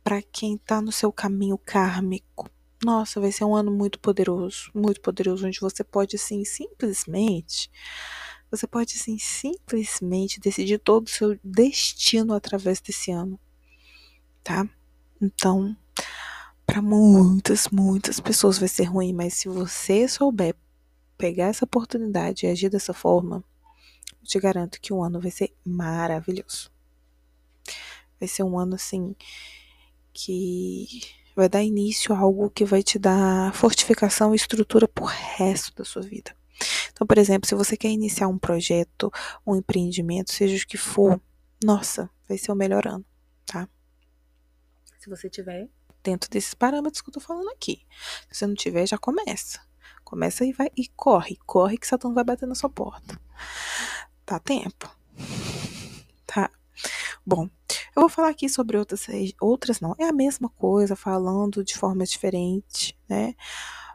[0.04, 2.50] para quem está no seu caminho kármico.
[2.84, 7.70] Nossa, vai ser um ano muito poderoso, muito poderoso, onde você pode assim simplesmente,
[8.50, 13.38] você pode assim simplesmente decidir todo o seu destino através desse ano,
[14.44, 14.68] tá?
[15.22, 15.76] Então,
[16.66, 20.56] para muitas, muitas pessoas vai ser ruim, mas se você souber
[21.18, 23.44] pegar essa oportunidade e agir dessa forma,
[24.22, 26.72] eu te garanto que o ano vai ser maravilhoso.
[28.20, 29.16] Vai ser um ano assim
[30.14, 30.88] que
[31.40, 35.86] vai dar início a algo que vai te dar fortificação e estrutura pro resto da
[35.86, 36.36] sua vida.
[36.92, 39.12] Então, por exemplo, se você quer iniciar um projeto,
[39.48, 41.20] um empreendimento, seja o que for,
[41.64, 43.06] nossa, vai ser o melhor ano,
[43.46, 43.68] tá?
[45.00, 45.70] Se você tiver
[46.04, 47.86] dentro desses parâmetros que eu tô falando aqui.
[48.30, 49.62] Se você não tiver, já começa.
[50.04, 53.20] Começa e vai e corre, corre que Saturno vai bater na sua porta.
[54.26, 54.90] Tá tempo.
[57.30, 57.48] Bom,
[57.96, 59.06] eu vou falar aqui sobre outras
[59.40, 63.36] outras não, é a mesma coisa, falando de forma diferente, né?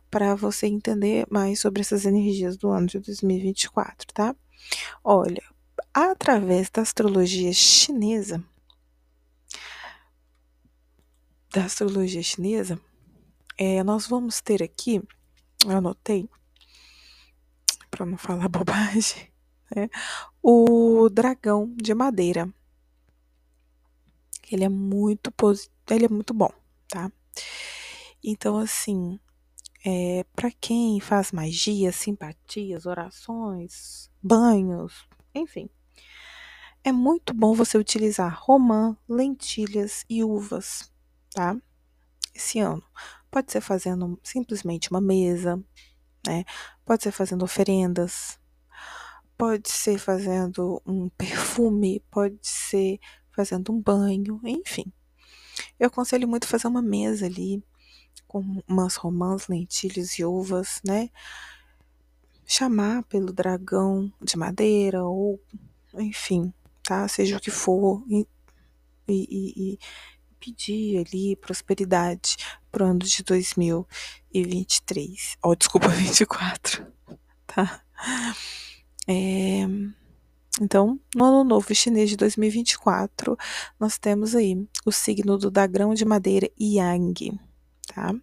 [0.08, 4.36] Para você entender mais sobre essas energias do ano de 2024, tá?
[5.02, 5.42] Olha,
[5.92, 8.40] através da astrologia chinesa,
[11.52, 12.80] da astrologia chinesa,
[13.58, 15.02] é, nós vamos ter aqui
[15.66, 16.30] eu anotei,
[17.90, 19.28] para não falar bobagem,
[19.74, 19.90] né?
[20.40, 22.48] o dragão de madeira.
[24.50, 25.32] Ele é muito
[25.90, 26.50] ele é muito bom,
[26.88, 27.10] tá?
[28.22, 29.18] Então, assim,
[29.84, 35.68] é, para quem faz magia, simpatias, orações, banhos, enfim,
[36.82, 40.92] é muito bom você utilizar romã, lentilhas e uvas,
[41.30, 41.56] tá?
[42.34, 42.82] Esse ano.
[43.30, 45.62] Pode ser fazendo simplesmente uma mesa,
[46.26, 46.44] né?
[46.84, 48.38] Pode ser fazendo oferendas,
[49.36, 52.98] pode ser fazendo um perfume, pode ser
[53.34, 54.92] fazendo um banho, enfim.
[55.78, 57.62] Eu aconselho muito fazer uma mesa ali
[58.26, 61.10] com umas romãs, lentilhas e uvas, né?
[62.46, 65.40] Chamar pelo dragão de madeira ou,
[65.94, 67.06] enfim, tá?
[67.08, 68.26] Seja o que for e,
[69.08, 69.78] e, e
[70.38, 72.36] pedir ali prosperidade
[72.70, 75.38] pro ano de 2023.
[75.42, 76.86] Ó, oh, desculpa, 24,
[77.46, 77.82] tá?
[79.06, 79.66] É,
[80.60, 83.36] então, no ano novo chinês de 2024,
[83.78, 87.38] nós temos aí o signo do dragão de madeira Yang,
[87.88, 88.14] tá?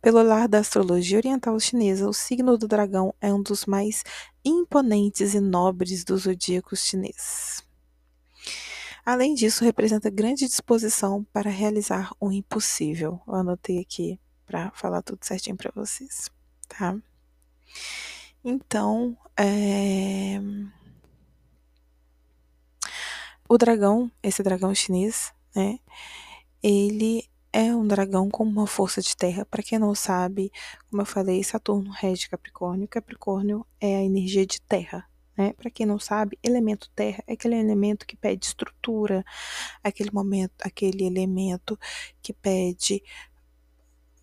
[0.00, 4.04] Pelo lar da astrologia oriental chinesa, o signo do dragão é um dos mais
[4.44, 7.62] imponentes e nobres dos zodíacos chineses.
[9.04, 13.20] Além disso, representa grande disposição para realizar o impossível.
[13.26, 16.30] Eu anotei aqui para falar tudo certinho para vocês,
[16.68, 16.96] tá?
[18.44, 20.40] Então, é...
[23.48, 25.78] o dragão, esse dragão chinês, né?
[26.62, 29.46] Ele é um dragão com uma força de terra.
[29.46, 30.52] Para quem não sabe,
[30.90, 32.86] como eu falei, Saturno rege Capricórnio.
[32.86, 35.52] Capricórnio é a energia de terra, né?
[35.54, 39.24] Para quem não sabe, elemento terra é aquele elemento que pede estrutura,
[39.82, 41.78] aquele momento, aquele elemento
[42.20, 43.02] que pede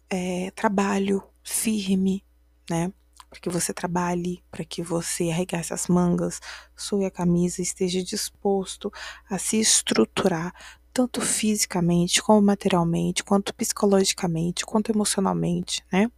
[0.10, 2.24] é, trabalho firme,
[2.70, 2.91] né?
[3.36, 6.40] Para que você trabalhe, para que você arregace as mangas,
[6.74, 8.90] sue a camisa, esteja disposto
[9.30, 10.54] a se estruturar,
[10.94, 16.10] tanto fisicamente, como materialmente, quanto psicologicamente, quanto emocionalmente, né?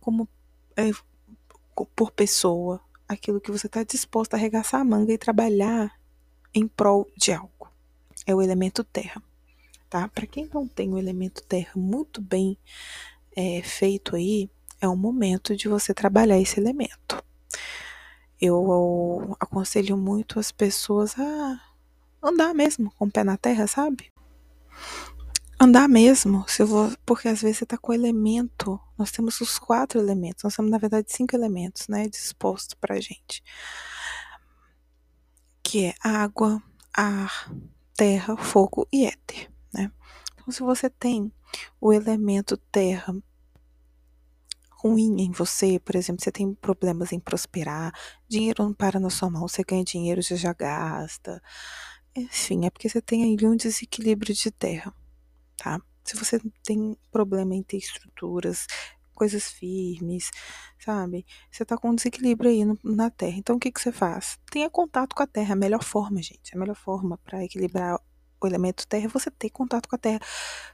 [0.00, 0.28] Como
[0.76, 0.90] é,
[1.96, 5.98] por pessoa, aquilo que você está disposto a arregaçar a manga e trabalhar
[6.52, 7.72] em prol de algo.
[8.26, 9.22] É o elemento terra,
[9.88, 10.08] tá?
[10.08, 12.58] Para quem não tem o elemento terra muito bem
[13.34, 14.50] é, feito aí,
[14.82, 17.22] é o momento de você trabalhar esse elemento.
[18.40, 21.60] Eu aconselho muito as pessoas a
[22.20, 24.10] andar mesmo com o pé na terra, sabe?
[25.58, 28.80] Andar mesmo, se vou, porque às vezes você está com o elemento.
[28.98, 33.40] Nós temos os quatro elementos, nós temos na verdade cinco elementos, né, dispostos para gente,
[35.62, 36.60] que é água,
[36.92, 37.54] ar,
[37.94, 39.92] terra, fogo e éter, né?
[40.34, 41.32] Então, se você tem
[41.80, 43.14] o elemento terra
[44.82, 47.92] ruim em você, por exemplo, você tem problemas em prosperar,
[48.28, 51.40] dinheiro não para na sua mão, você ganha dinheiro, você já gasta.
[52.16, 54.92] Enfim, é porque você tem aí um desequilíbrio de terra,
[55.56, 55.80] tá?
[56.04, 58.66] Se você tem problema em ter estruturas,
[59.14, 60.30] coisas firmes,
[60.78, 61.24] sabe?
[61.50, 63.36] Você tá com um desequilíbrio aí no, na terra.
[63.38, 64.38] Então o que que você faz?
[64.50, 66.54] Tenha contato com a terra, é a melhor forma, gente.
[66.56, 68.00] A melhor forma para equilibrar
[68.46, 70.20] o elemento terra é você ter contato com a terra,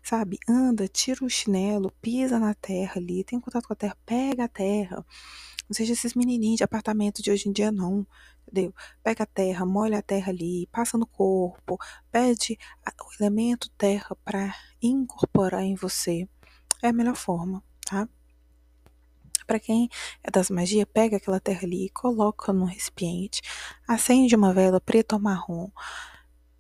[0.03, 0.39] sabe?
[0.49, 4.49] Anda, tira o chinelo, pisa na terra ali, tem contato com a terra, pega a
[4.49, 5.05] terra.
[5.69, 8.07] Não seja esses menininhos de apartamento de hoje em dia, não.
[8.51, 8.75] Entendeu?
[9.03, 11.79] Pega a terra, molha a terra ali, passa no corpo,
[12.11, 16.27] pede o elemento terra para incorporar em você.
[16.83, 18.09] É a melhor forma, tá?
[19.47, 19.89] Para quem
[20.23, 23.43] é das magias, pega aquela terra ali coloca no recipiente,
[23.87, 25.71] acende uma vela preta ou marrom,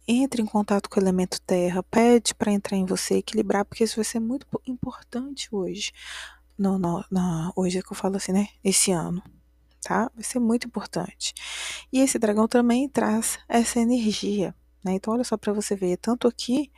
[0.08, 3.96] entre em contato com o elemento terra, pede para entrar em você, equilibrar, porque isso
[3.96, 5.92] vai ser muito importante hoje.
[7.54, 8.48] Hoje é que eu falo assim, né?
[8.64, 9.22] Esse ano,
[9.82, 10.10] tá?
[10.14, 11.34] Vai ser muito importante.
[11.92, 14.94] E esse dragão também traz essa energia, né?
[14.94, 16.72] Então, olha só para você ver, tanto aqui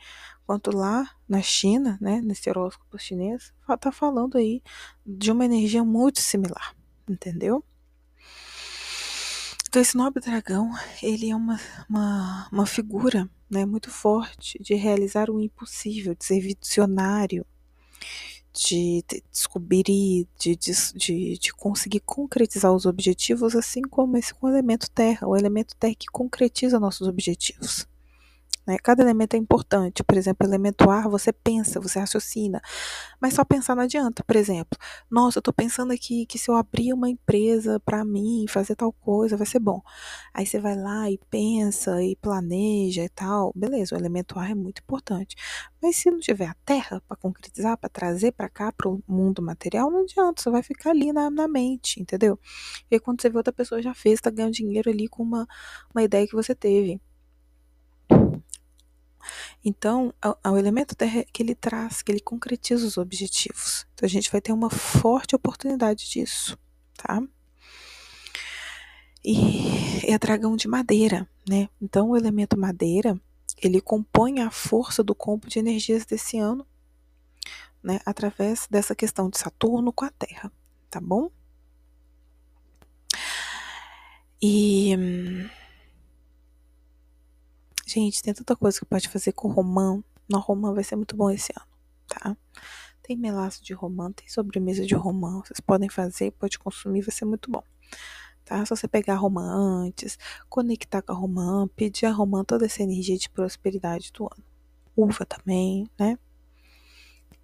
[0.45, 2.19] quanto lá na China, né?
[2.21, 4.61] Nesse horóscopo chinês, tá falando aí
[5.05, 6.75] de uma energia muito similar,
[7.09, 7.63] entendeu?
[9.71, 10.69] Então, esse nobre dragão,
[11.01, 11.57] ele é uma,
[11.89, 17.45] uma, uma figura né, muito forte de realizar o impossível, de ser visionário,
[18.51, 19.01] de
[19.31, 25.25] descobrir, de, de, de conseguir concretizar os objetivos, assim como esse com o elemento terra,
[25.25, 27.87] o elemento terra que concretiza nossos objetivos.
[28.65, 28.77] Né?
[28.77, 30.03] Cada elemento é importante.
[30.03, 32.61] Por exemplo, elemento ar, você pensa, você raciocina.
[33.19, 34.23] Mas só pensar não adianta.
[34.23, 34.77] Por exemplo,
[35.09, 38.91] nossa, eu estou pensando aqui que se eu abrir uma empresa para mim, fazer tal
[38.91, 39.81] coisa, vai ser bom.
[40.33, 43.51] Aí você vai lá e pensa e planeja e tal.
[43.55, 45.35] Beleza, o elemento ar é muito importante.
[45.81, 49.41] Mas se não tiver a terra para concretizar, para trazer para cá, para o mundo
[49.41, 50.41] material, não adianta.
[50.41, 52.39] Você vai ficar ali na, na mente, entendeu?
[52.89, 55.47] E aí, quando você vê outra pessoa já fez, está ganhando dinheiro ali com uma,
[55.93, 57.01] uma ideia que você teve.
[59.63, 60.13] Então,
[60.45, 63.85] o elemento terra é que ele traz, que ele concretiza os objetivos.
[63.93, 66.57] Então, a gente vai ter uma forte oportunidade disso,
[66.97, 67.21] tá?
[69.23, 71.69] E é dragão de madeira, né?
[71.81, 73.19] Então, o elemento madeira,
[73.61, 76.65] ele compõe a força do campo de energias desse ano,
[77.83, 77.99] né?
[78.05, 80.51] Através dessa questão de Saturno com a Terra,
[80.89, 81.29] tá bom?
[84.41, 85.49] E hum,
[87.93, 90.01] Gente, tem tanta coisa que pode fazer com romã.
[90.29, 91.67] No romã vai ser muito bom esse ano,
[92.07, 92.37] tá?
[93.03, 95.41] Tem melaço de romã, tem sobremesa de romã.
[95.41, 97.61] Vocês podem fazer, pode consumir, vai ser muito bom.
[98.45, 98.63] Tá?
[98.65, 100.17] Se você pegar a romã antes,
[100.47, 104.43] conectar com a romã, pedir a romã toda essa energia de prosperidade do ano.
[104.95, 106.17] Uva também, né?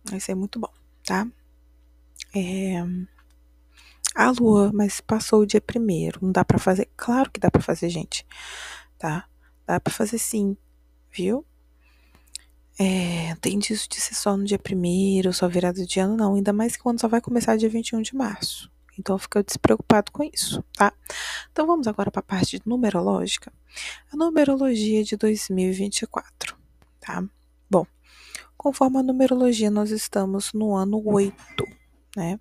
[0.06, 0.72] Vai ser muito bom,
[1.04, 1.28] tá?
[2.34, 2.82] É...
[4.16, 6.20] A lua, mas passou o dia primeiro.
[6.22, 6.90] Não dá para fazer?
[6.96, 8.26] Claro que dá para fazer, gente.
[8.98, 9.28] Tá?
[9.68, 10.56] Dá para fazer sim,
[11.12, 11.46] viu?
[12.80, 16.36] É, tem disso de ser só no dia primeiro, só virada de ano, não.
[16.36, 18.72] Ainda mais que quando só vai começar dia 21 de março.
[18.98, 20.94] Então fica despreocupado com isso, tá?
[21.52, 23.52] Então vamos agora para a parte numerológica.
[24.12, 26.58] A numerologia de 2024,
[27.00, 27.24] tá?
[27.70, 27.86] Bom,
[28.56, 31.36] conforme a numerologia, nós estamos no ano 8,
[32.16, 32.40] né?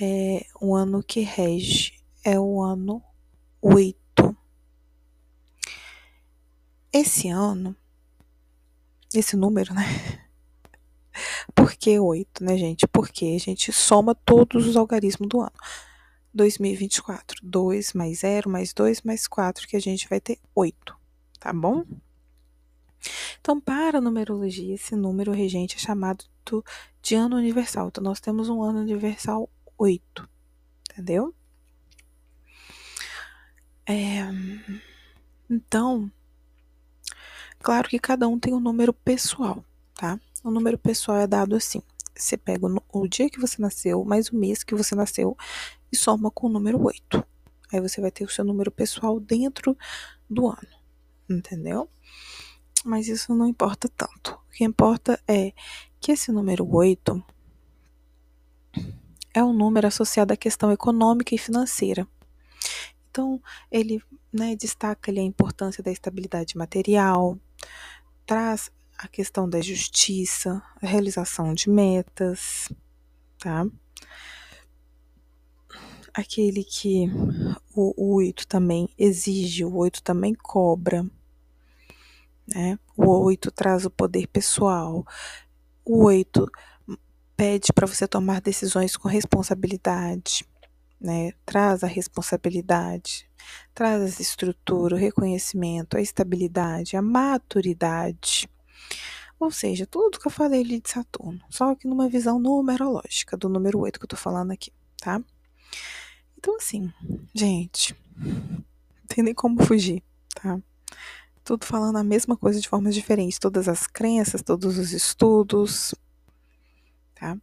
[0.00, 3.02] É, o ano que rege é o ano
[3.60, 3.97] 8.
[7.00, 7.76] Esse ano,
[9.14, 9.84] esse número, né?
[11.54, 12.88] Por que 8, né, gente?
[12.88, 15.52] Porque a gente soma todos os algarismos do ano.
[16.34, 20.96] 2024, 2 mais 0 mais 2 mais 4, que a gente vai ter 8,
[21.38, 21.84] tá bom?
[23.40, 26.24] Então, para a numerologia, esse número regente é chamado
[27.00, 27.86] de ano universal.
[27.88, 30.28] Então, nós temos um ano universal 8,
[30.90, 31.32] entendeu?
[33.86, 34.18] É,
[35.48, 36.10] então,
[37.60, 40.18] Claro que cada um tem um número pessoal, tá?
[40.44, 41.82] O número pessoal é dado assim.
[42.14, 45.36] Você pega o dia que você nasceu, mais o mês que você nasceu
[45.92, 47.24] e soma com o número 8.
[47.72, 49.76] Aí você vai ter o seu número pessoal dentro
[50.28, 50.68] do ano,
[51.28, 51.88] entendeu?
[52.84, 54.32] Mas isso não importa tanto.
[54.48, 55.52] O que importa é
[56.00, 57.22] que esse número 8
[59.34, 62.06] é um número associado à questão econômica e financeira.
[63.10, 63.40] Então,
[63.70, 64.02] ele
[64.32, 67.38] né, destaca ali a importância da estabilidade material,
[68.26, 72.68] traz a questão da justiça, a realização de metas,
[73.38, 73.64] tá?
[76.12, 77.06] Aquele que
[77.74, 81.08] o oito também exige, o oito também cobra,
[82.46, 82.78] né?
[82.96, 85.06] O oito traz o poder pessoal,
[85.84, 86.50] o oito
[87.36, 90.44] pede para você tomar decisões com responsabilidade,
[91.00, 91.32] né?
[91.44, 93.28] Traz a responsabilidade,
[93.74, 98.48] traz a estrutura, o reconhecimento, a estabilidade, a maturidade.
[99.38, 103.48] Ou seja, tudo que eu falei ali de Saturno, só que numa visão numerológica do
[103.48, 105.22] número 8 que eu tô falando aqui, tá?
[106.36, 106.92] Então, assim,
[107.34, 108.64] gente, não
[109.06, 110.02] tem nem como fugir,
[110.34, 110.60] tá?
[111.44, 115.94] Tudo falando a mesma coisa de formas diferentes, todas as crenças, todos os estudos,
[117.18, 117.36] Tá?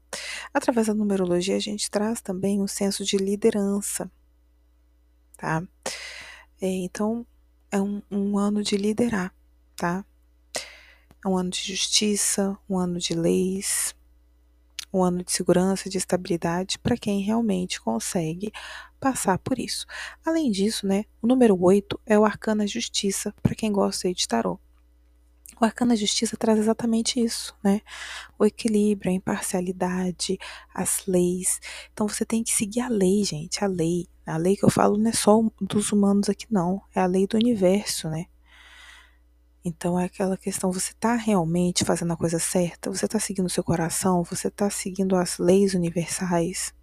[0.53, 4.09] Através da numerologia, a gente traz também um senso de liderança.
[5.37, 5.61] Tá?
[6.61, 7.27] É, então,
[7.69, 9.33] é um, um ano de liderar.
[9.75, 10.05] Tá?
[11.23, 13.93] É um ano de justiça, um ano de leis,
[14.93, 18.53] um ano de segurança, de estabilidade para quem realmente consegue
[18.97, 19.85] passar por isso.
[20.25, 24.57] Além disso, né, o número 8 é o arcana justiça para quem gosta de tarô.
[25.59, 27.81] O arcano da justiça traz exatamente isso, né?
[28.37, 30.37] O equilíbrio, a imparcialidade,
[30.73, 31.61] as leis.
[31.93, 34.07] Então você tem que seguir a lei, gente, a lei.
[34.25, 36.81] A lei que eu falo não é só dos humanos aqui, não.
[36.93, 38.25] É a lei do universo, né?
[39.63, 42.91] Então é aquela questão, você está realmente fazendo a coisa certa?
[42.91, 44.23] Você está seguindo o seu coração?
[44.25, 46.73] Você está seguindo as leis universais?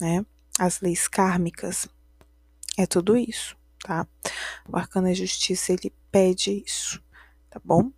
[0.00, 0.24] Né?
[0.58, 1.88] As leis kármicas?
[2.78, 4.06] É tudo isso, tá?
[4.68, 7.03] O arcano da justiça, ele pede isso
[7.54, 7.92] tá bom?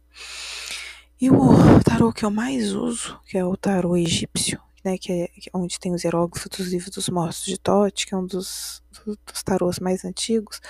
[1.19, 5.31] E o tarô que eu mais uso, que é o tarô egípcio, né, que é
[5.55, 9.43] onde tem os hieróglifos dos livros dos mortos de Tote, que é um dos, dos
[9.43, 10.61] tarôs mais antigos,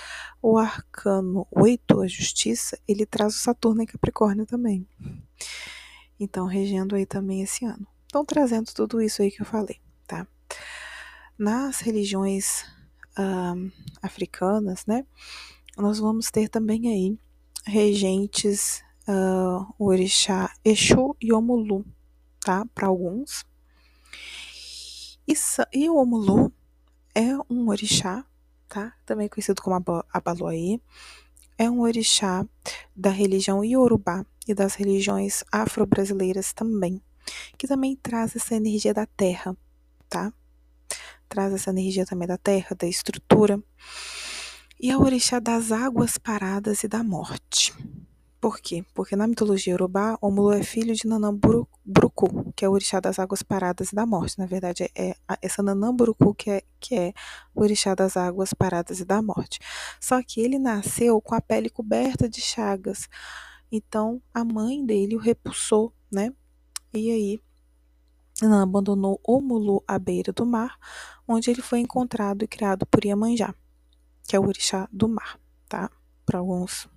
[0.41, 4.87] o arcano 8, a justiça, ele traz o Saturno em Capricórnio também.
[6.17, 7.85] Então, regendo aí também esse ano.
[8.05, 10.25] Então, trazendo tudo isso aí que eu falei, tá?
[11.37, 12.63] Nas religiões
[13.19, 13.69] uh,
[14.01, 15.05] africanas, né,
[15.77, 17.19] nós vamos ter também aí
[17.67, 21.85] regentes uh, o orixá Exu e Omulu,
[22.39, 22.65] tá?
[22.73, 23.45] Para alguns.
[25.27, 25.33] E,
[25.73, 26.51] e o Omulu
[27.13, 28.25] é um orixá,
[28.69, 28.93] tá?
[29.05, 29.75] Também conhecido como
[30.13, 30.79] Abaloaê.
[31.57, 32.45] É um orixá
[32.95, 37.01] da religião Yorubá e das religiões afro-brasileiras também,
[37.57, 39.57] que também traz essa energia da terra,
[40.07, 40.31] tá?
[41.27, 43.61] Traz essa energia também da terra, da estrutura
[44.79, 47.73] e é o orixá das águas paradas e da morte.
[48.39, 48.85] Por quê?
[48.93, 53.41] Porque na mitologia urubá, Omulu é filho de Nanamburucu, que é o orixá das águas
[53.41, 54.37] paradas e da morte.
[54.37, 57.13] Na verdade, é, é essa Nanamburucu que é, que é
[57.55, 59.59] o orixá das águas paradas e da morte.
[59.99, 63.09] Só que ele nasceu com a pele coberta de chagas.
[63.71, 66.31] Então, a mãe dele o repulsou, né?
[66.93, 67.39] E aí,
[68.39, 70.77] Nanã abandonou Omulu à beira do mar,
[71.27, 73.55] onde ele foi encontrado e criado por Iemanjá
[74.27, 75.89] que é o orixá do mar, tá?
[76.25, 76.89] Para alguns.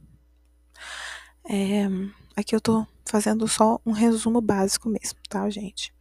[1.48, 1.86] É,
[2.36, 5.94] aqui eu tô fazendo só um resumo básico mesmo, tá, gente?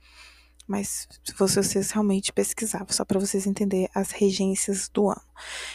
[0.68, 5.22] Mas se vocês realmente pesquisar, só para vocês entenderem as regências do ano.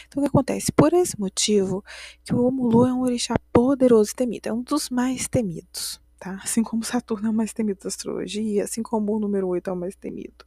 [0.07, 0.71] Então, o que acontece?
[0.71, 1.83] Por esse motivo,
[2.23, 6.39] que o Omulu é um orixá poderoso e temido, é um dos mais temidos, tá?
[6.41, 9.73] Assim como Saturno é o mais temido da astrologia, assim como o número 8 é
[9.73, 10.45] o mais temido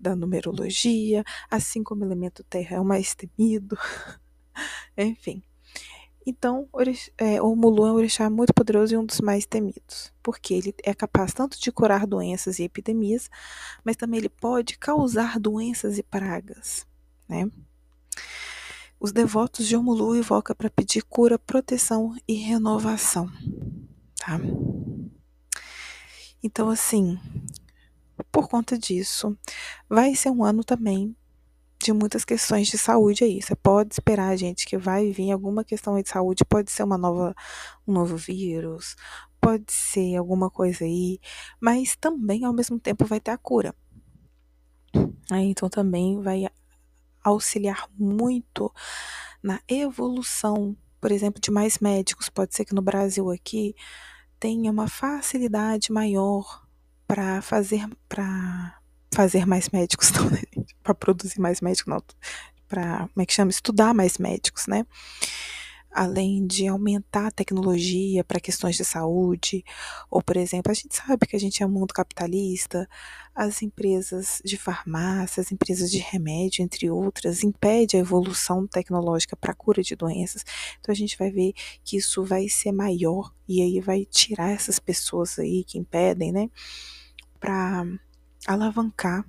[0.00, 3.76] da numerologia, assim como o elemento terra é o mais temido,
[4.96, 5.42] Enfim.
[6.24, 6.68] Então,
[7.18, 10.74] é, o Mulu é um orixá muito poderoso e um dos mais temidos, porque ele
[10.84, 13.28] é capaz tanto de curar doenças e epidemias,
[13.84, 16.86] mas também ele pode causar doenças e pragas,
[17.28, 17.50] né?
[19.00, 23.28] Os devotos de Omulu invocam para pedir cura, proteção e renovação,
[24.16, 24.38] tá?
[26.40, 27.18] Então, assim,
[28.30, 29.36] por conta disso,
[29.88, 31.16] vai ser um ano também
[31.82, 33.42] de muitas questões de saúde aí.
[33.42, 37.34] Você pode esperar, gente, que vai vir alguma questão de saúde, pode ser uma nova,
[37.86, 38.96] um novo vírus,
[39.40, 41.18] pode ser alguma coisa aí,
[41.60, 43.74] mas também ao mesmo tempo vai ter a cura.
[45.30, 46.46] Então também vai
[47.24, 48.72] auxiliar muito
[49.42, 52.28] na evolução, por exemplo, de mais médicos.
[52.28, 53.74] Pode ser que no Brasil aqui
[54.38, 56.66] tenha uma facilidade maior
[57.06, 58.81] para fazer para
[59.12, 60.64] fazer mais médicos, né?
[60.82, 62.02] para produzir mais médicos, não,
[62.68, 63.50] para como é que chama?
[63.50, 64.84] Estudar mais médicos, né?
[65.92, 69.62] além de aumentar a tecnologia para questões de saúde,
[70.10, 72.88] ou, por exemplo, a gente sabe que a gente é um mundo capitalista,
[73.34, 79.52] as empresas de farmácia, as empresas de remédio, entre outras, impede a evolução tecnológica para
[79.52, 80.44] a cura de doenças.
[80.80, 81.52] Então a gente vai ver
[81.84, 86.48] que isso vai ser maior e aí vai tirar essas pessoas aí que impedem, né,
[87.38, 87.84] para
[88.46, 89.24] alavancar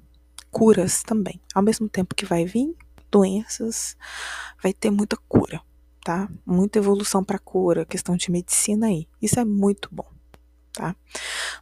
[0.52, 1.42] curas também.
[1.54, 2.76] Ao mesmo tempo que vai vir
[3.12, 3.96] doenças,
[4.62, 5.62] vai ter muita cura
[6.04, 6.30] tá?
[6.46, 9.08] Muita evolução para cura, questão de medicina aí.
[9.22, 10.08] Isso é muito bom,
[10.74, 10.96] tá?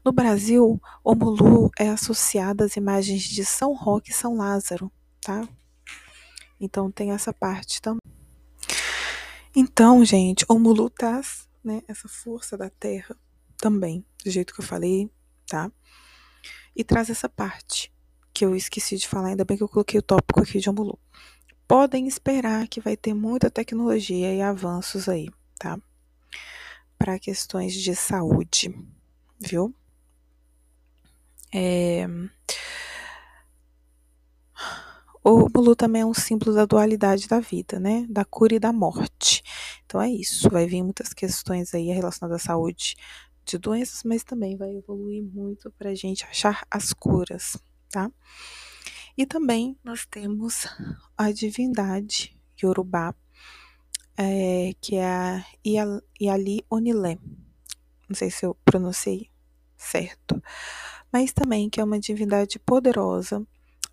[0.03, 4.91] No Brasil, o Mulu é associado às imagens de São Roque e São Lázaro,
[5.21, 5.47] tá?
[6.59, 7.99] Então tem essa parte também.
[9.55, 13.15] Então, gente, o Mulu traz, né, essa força da terra
[13.57, 15.09] também, do jeito que eu falei,
[15.45, 15.71] tá?
[16.75, 17.91] E traz essa parte
[18.33, 20.97] que eu esqueci de falar, ainda bem que eu coloquei o tópico aqui de Omulu
[21.71, 25.79] podem esperar que vai ter muita tecnologia e avanços aí, tá?
[26.97, 28.77] Para questões de saúde,
[29.39, 29.73] viu?
[31.53, 32.05] É...
[35.23, 38.05] O Mulu também é um símbolo da dualidade da vida, né?
[38.09, 39.41] Da cura e da morte.
[39.85, 40.49] Então é isso.
[40.49, 42.97] Vai vir muitas questões aí relacionadas à saúde
[43.51, 47.57] de doenças, mas também vai evoluir muito para a gente achar as curas,
[47.89, 48.11] tá?
[49.17, 50.65] E também nós temos
[51.17, 53.13] a divindade Yorubá,
[54.17, 55.45] é, que é a
[56.21, 57.17] Yali Onilé.
[58.07, 59.29] Não sei se eu pronunciei
[59.77, 60.41] certo.
[61.11, 63.45] Mas também que é uma divindade poderosa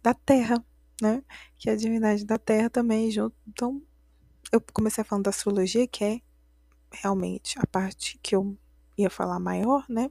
[0.02, 0.64] da terra,
[1.02, 1.22] né?
[1.56, 3.34] Que é a divindade da terra também junto.
[3.48, 3.82] Então,
[4.52, 6.20] eu comecei falando da astrologia, que é
[6.92, 8.56] realmente a parte que eu
[8.98, 10.10] ia falar maior, né?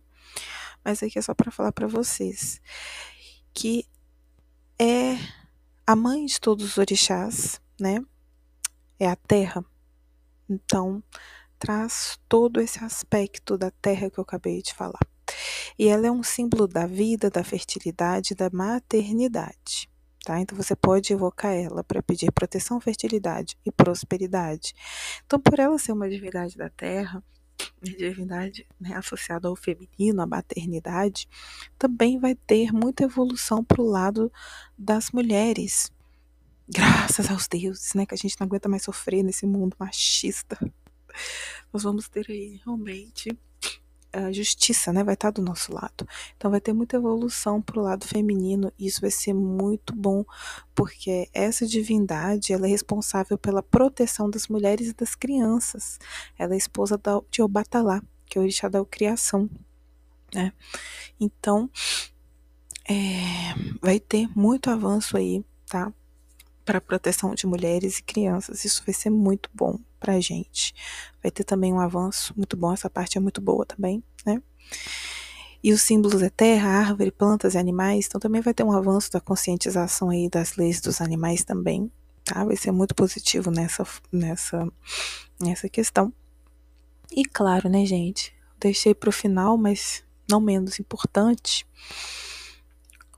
[0.83, 2.61] Mas aqui é só para falar para vocês
[3.53, 3.85] que
[4.79, 5.17] é
[5.85, 7.99] a mãe de todos os orixás, né?
[8.99, 9.65] É a terra.
[10.49, 11.03] Então,
[11.57, 14.99] traz todo esse aspecto da terra que eu acabei de falar.
[15.77, 19.89] E ela é um símbolo da vida, da fertilidade, da maternidade.
[20.23, 20.39] Tá?
[20.39, 24.73] Então você pode evocar ela para pedir proteção, fertilidade e prosperidade.
[25.25, 27.23] Então, por ela ser uma divindade da terra,
[27.81, 31.27] divindade né, associada ao feminino, à maternidade,
[31.77, 34.31] também vai ter muita evolução para o lado
[34.77, 35.91] das mulheres.
[36.69, 38.05] Graças aos deuses, né?
[38.05, 40.57] Que a gente não aguenta mais sofrer nesse mundo machista.
[41.71, 43.29] Nós vamos ter aí realmente
[44.11, 46.07] a justiça, né, vai estar do nosso lado.
[46.35, 50.23] Então vai ter muita evolução para o lado feminino e isso vai ser muito bom,
[50.73, 55.99] porque essa divindade ela é responsável pela proteção das mulheres e das crianças.
[56.37, 56.99] Ela é esposa
[57.29, 59.49] de Obatalá, que é o orixá da criação,
[60.33, 60.51] né?
[61.19, 61.69] Então
[62.89, 65.93] é, vai ter muito avanço aí, tá?
[66.65, 68.65] Para proteção de mulheres e crianças.
[68.65, 70.73] Isso vai ser muito bom pra gente.
[71.21, 74.41] Vai ter também um avanço muito bom, essa parte é muito boa também, né?
[75.63, 79.11] E os símbolos é terra, árvore, plantas e animais, então também vai ter um avanço
[79.11, 81.91] da conscientização aí das leis dos animais também,
[82.23, 82.45] tá?
[82.45, 84.67] Vai ser muito positivo nessa, nessa,
[85.39, 86.13] nessa questão.
[87.11, 88.33] E claro, né, gente?
[88.59, 91.65] Deixei para o final, mas não menos importante.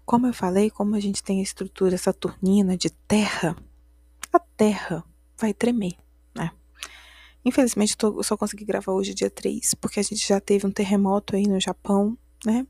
[0.06, 3.56] Como eu falei, como a gente tem a estrutura saturnina de terra,
[4.32, 5.04] a terra
[5.38, 5.94] vai tremer?
[7.44, 11.36] Infelizmente, eu só consegui gravar hoje, dia 3, porque a gente já teve um terremoto
[11.36, 12.68] aí no Japão, né?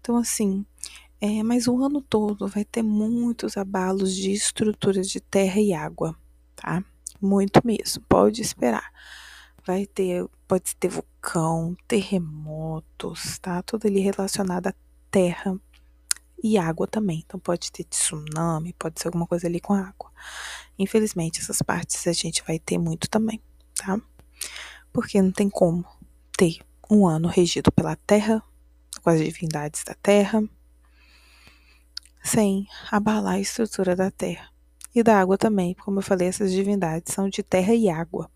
[0.00, 0.64] Então, assim,
[1.20, 6.14] é, mas o ano todo vai ter muitos abalos de estruturas de terra e água,
[6.54, 6.84] tá?
[7.20, 8.92] Muito mesmo, pode esperar.
[9.66, 13.62] Vai ter, pode ter vulcão, terremotos, tá?
[13.62, 14.74] Tudo ali relacionado à
[15.10, 15.58] terra
[16.44, 17.22] e água também.
[17.26, 20.12] Então pode ter tsunami, pode ser alguma coisa ali com água.
[20.78, 23.40] Infelizmente, essas partes a gente vai ter muito também
[23.86, 24.00] tá?
[24.92, 25.84] Porque não tem como
[26.36, 26.58] ter
[26.90, 28.42] um ano regido pela terra,
[29.02, 30.42] com as divindades da terra,
[32.22, 34.50] sem abalar a estrutura da terra.
[34.94, 38.30] E da água também, como eu falei, essas divindades são de terra e água,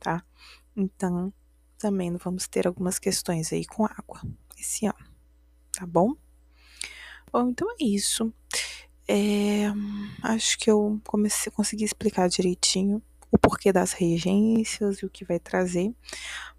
[0.00, 0.24] tá?
[0.76, 1.32] Então,
[1.76, 4.22] também vamos ter algumas questões aí com água
[4.58, 5.10] esse ano,
[5.72, 6.14] tá bom?
[7.30, 8.32] Bom, então é isso.
[9.06, 9.66] É,
[10.22, 13.02] acho que eu comecei, consegui explicar direitinho
[13.34, 15.92] o porquê das regências e o que vai trazer.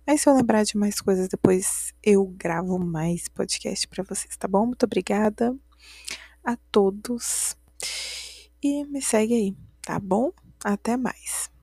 [0.05, 4.45] Mas se eu lembrar de mais coisas depois, eu gravo mais podcast para vocês, tá
[4.45, 4.65] bom?
[4.65, 5.57] Muito obrigada
[6.43, 7.55] a todos
[8.61, 10.33] e me segue aí, tá bom?
[10.65, 11.49] Até mais.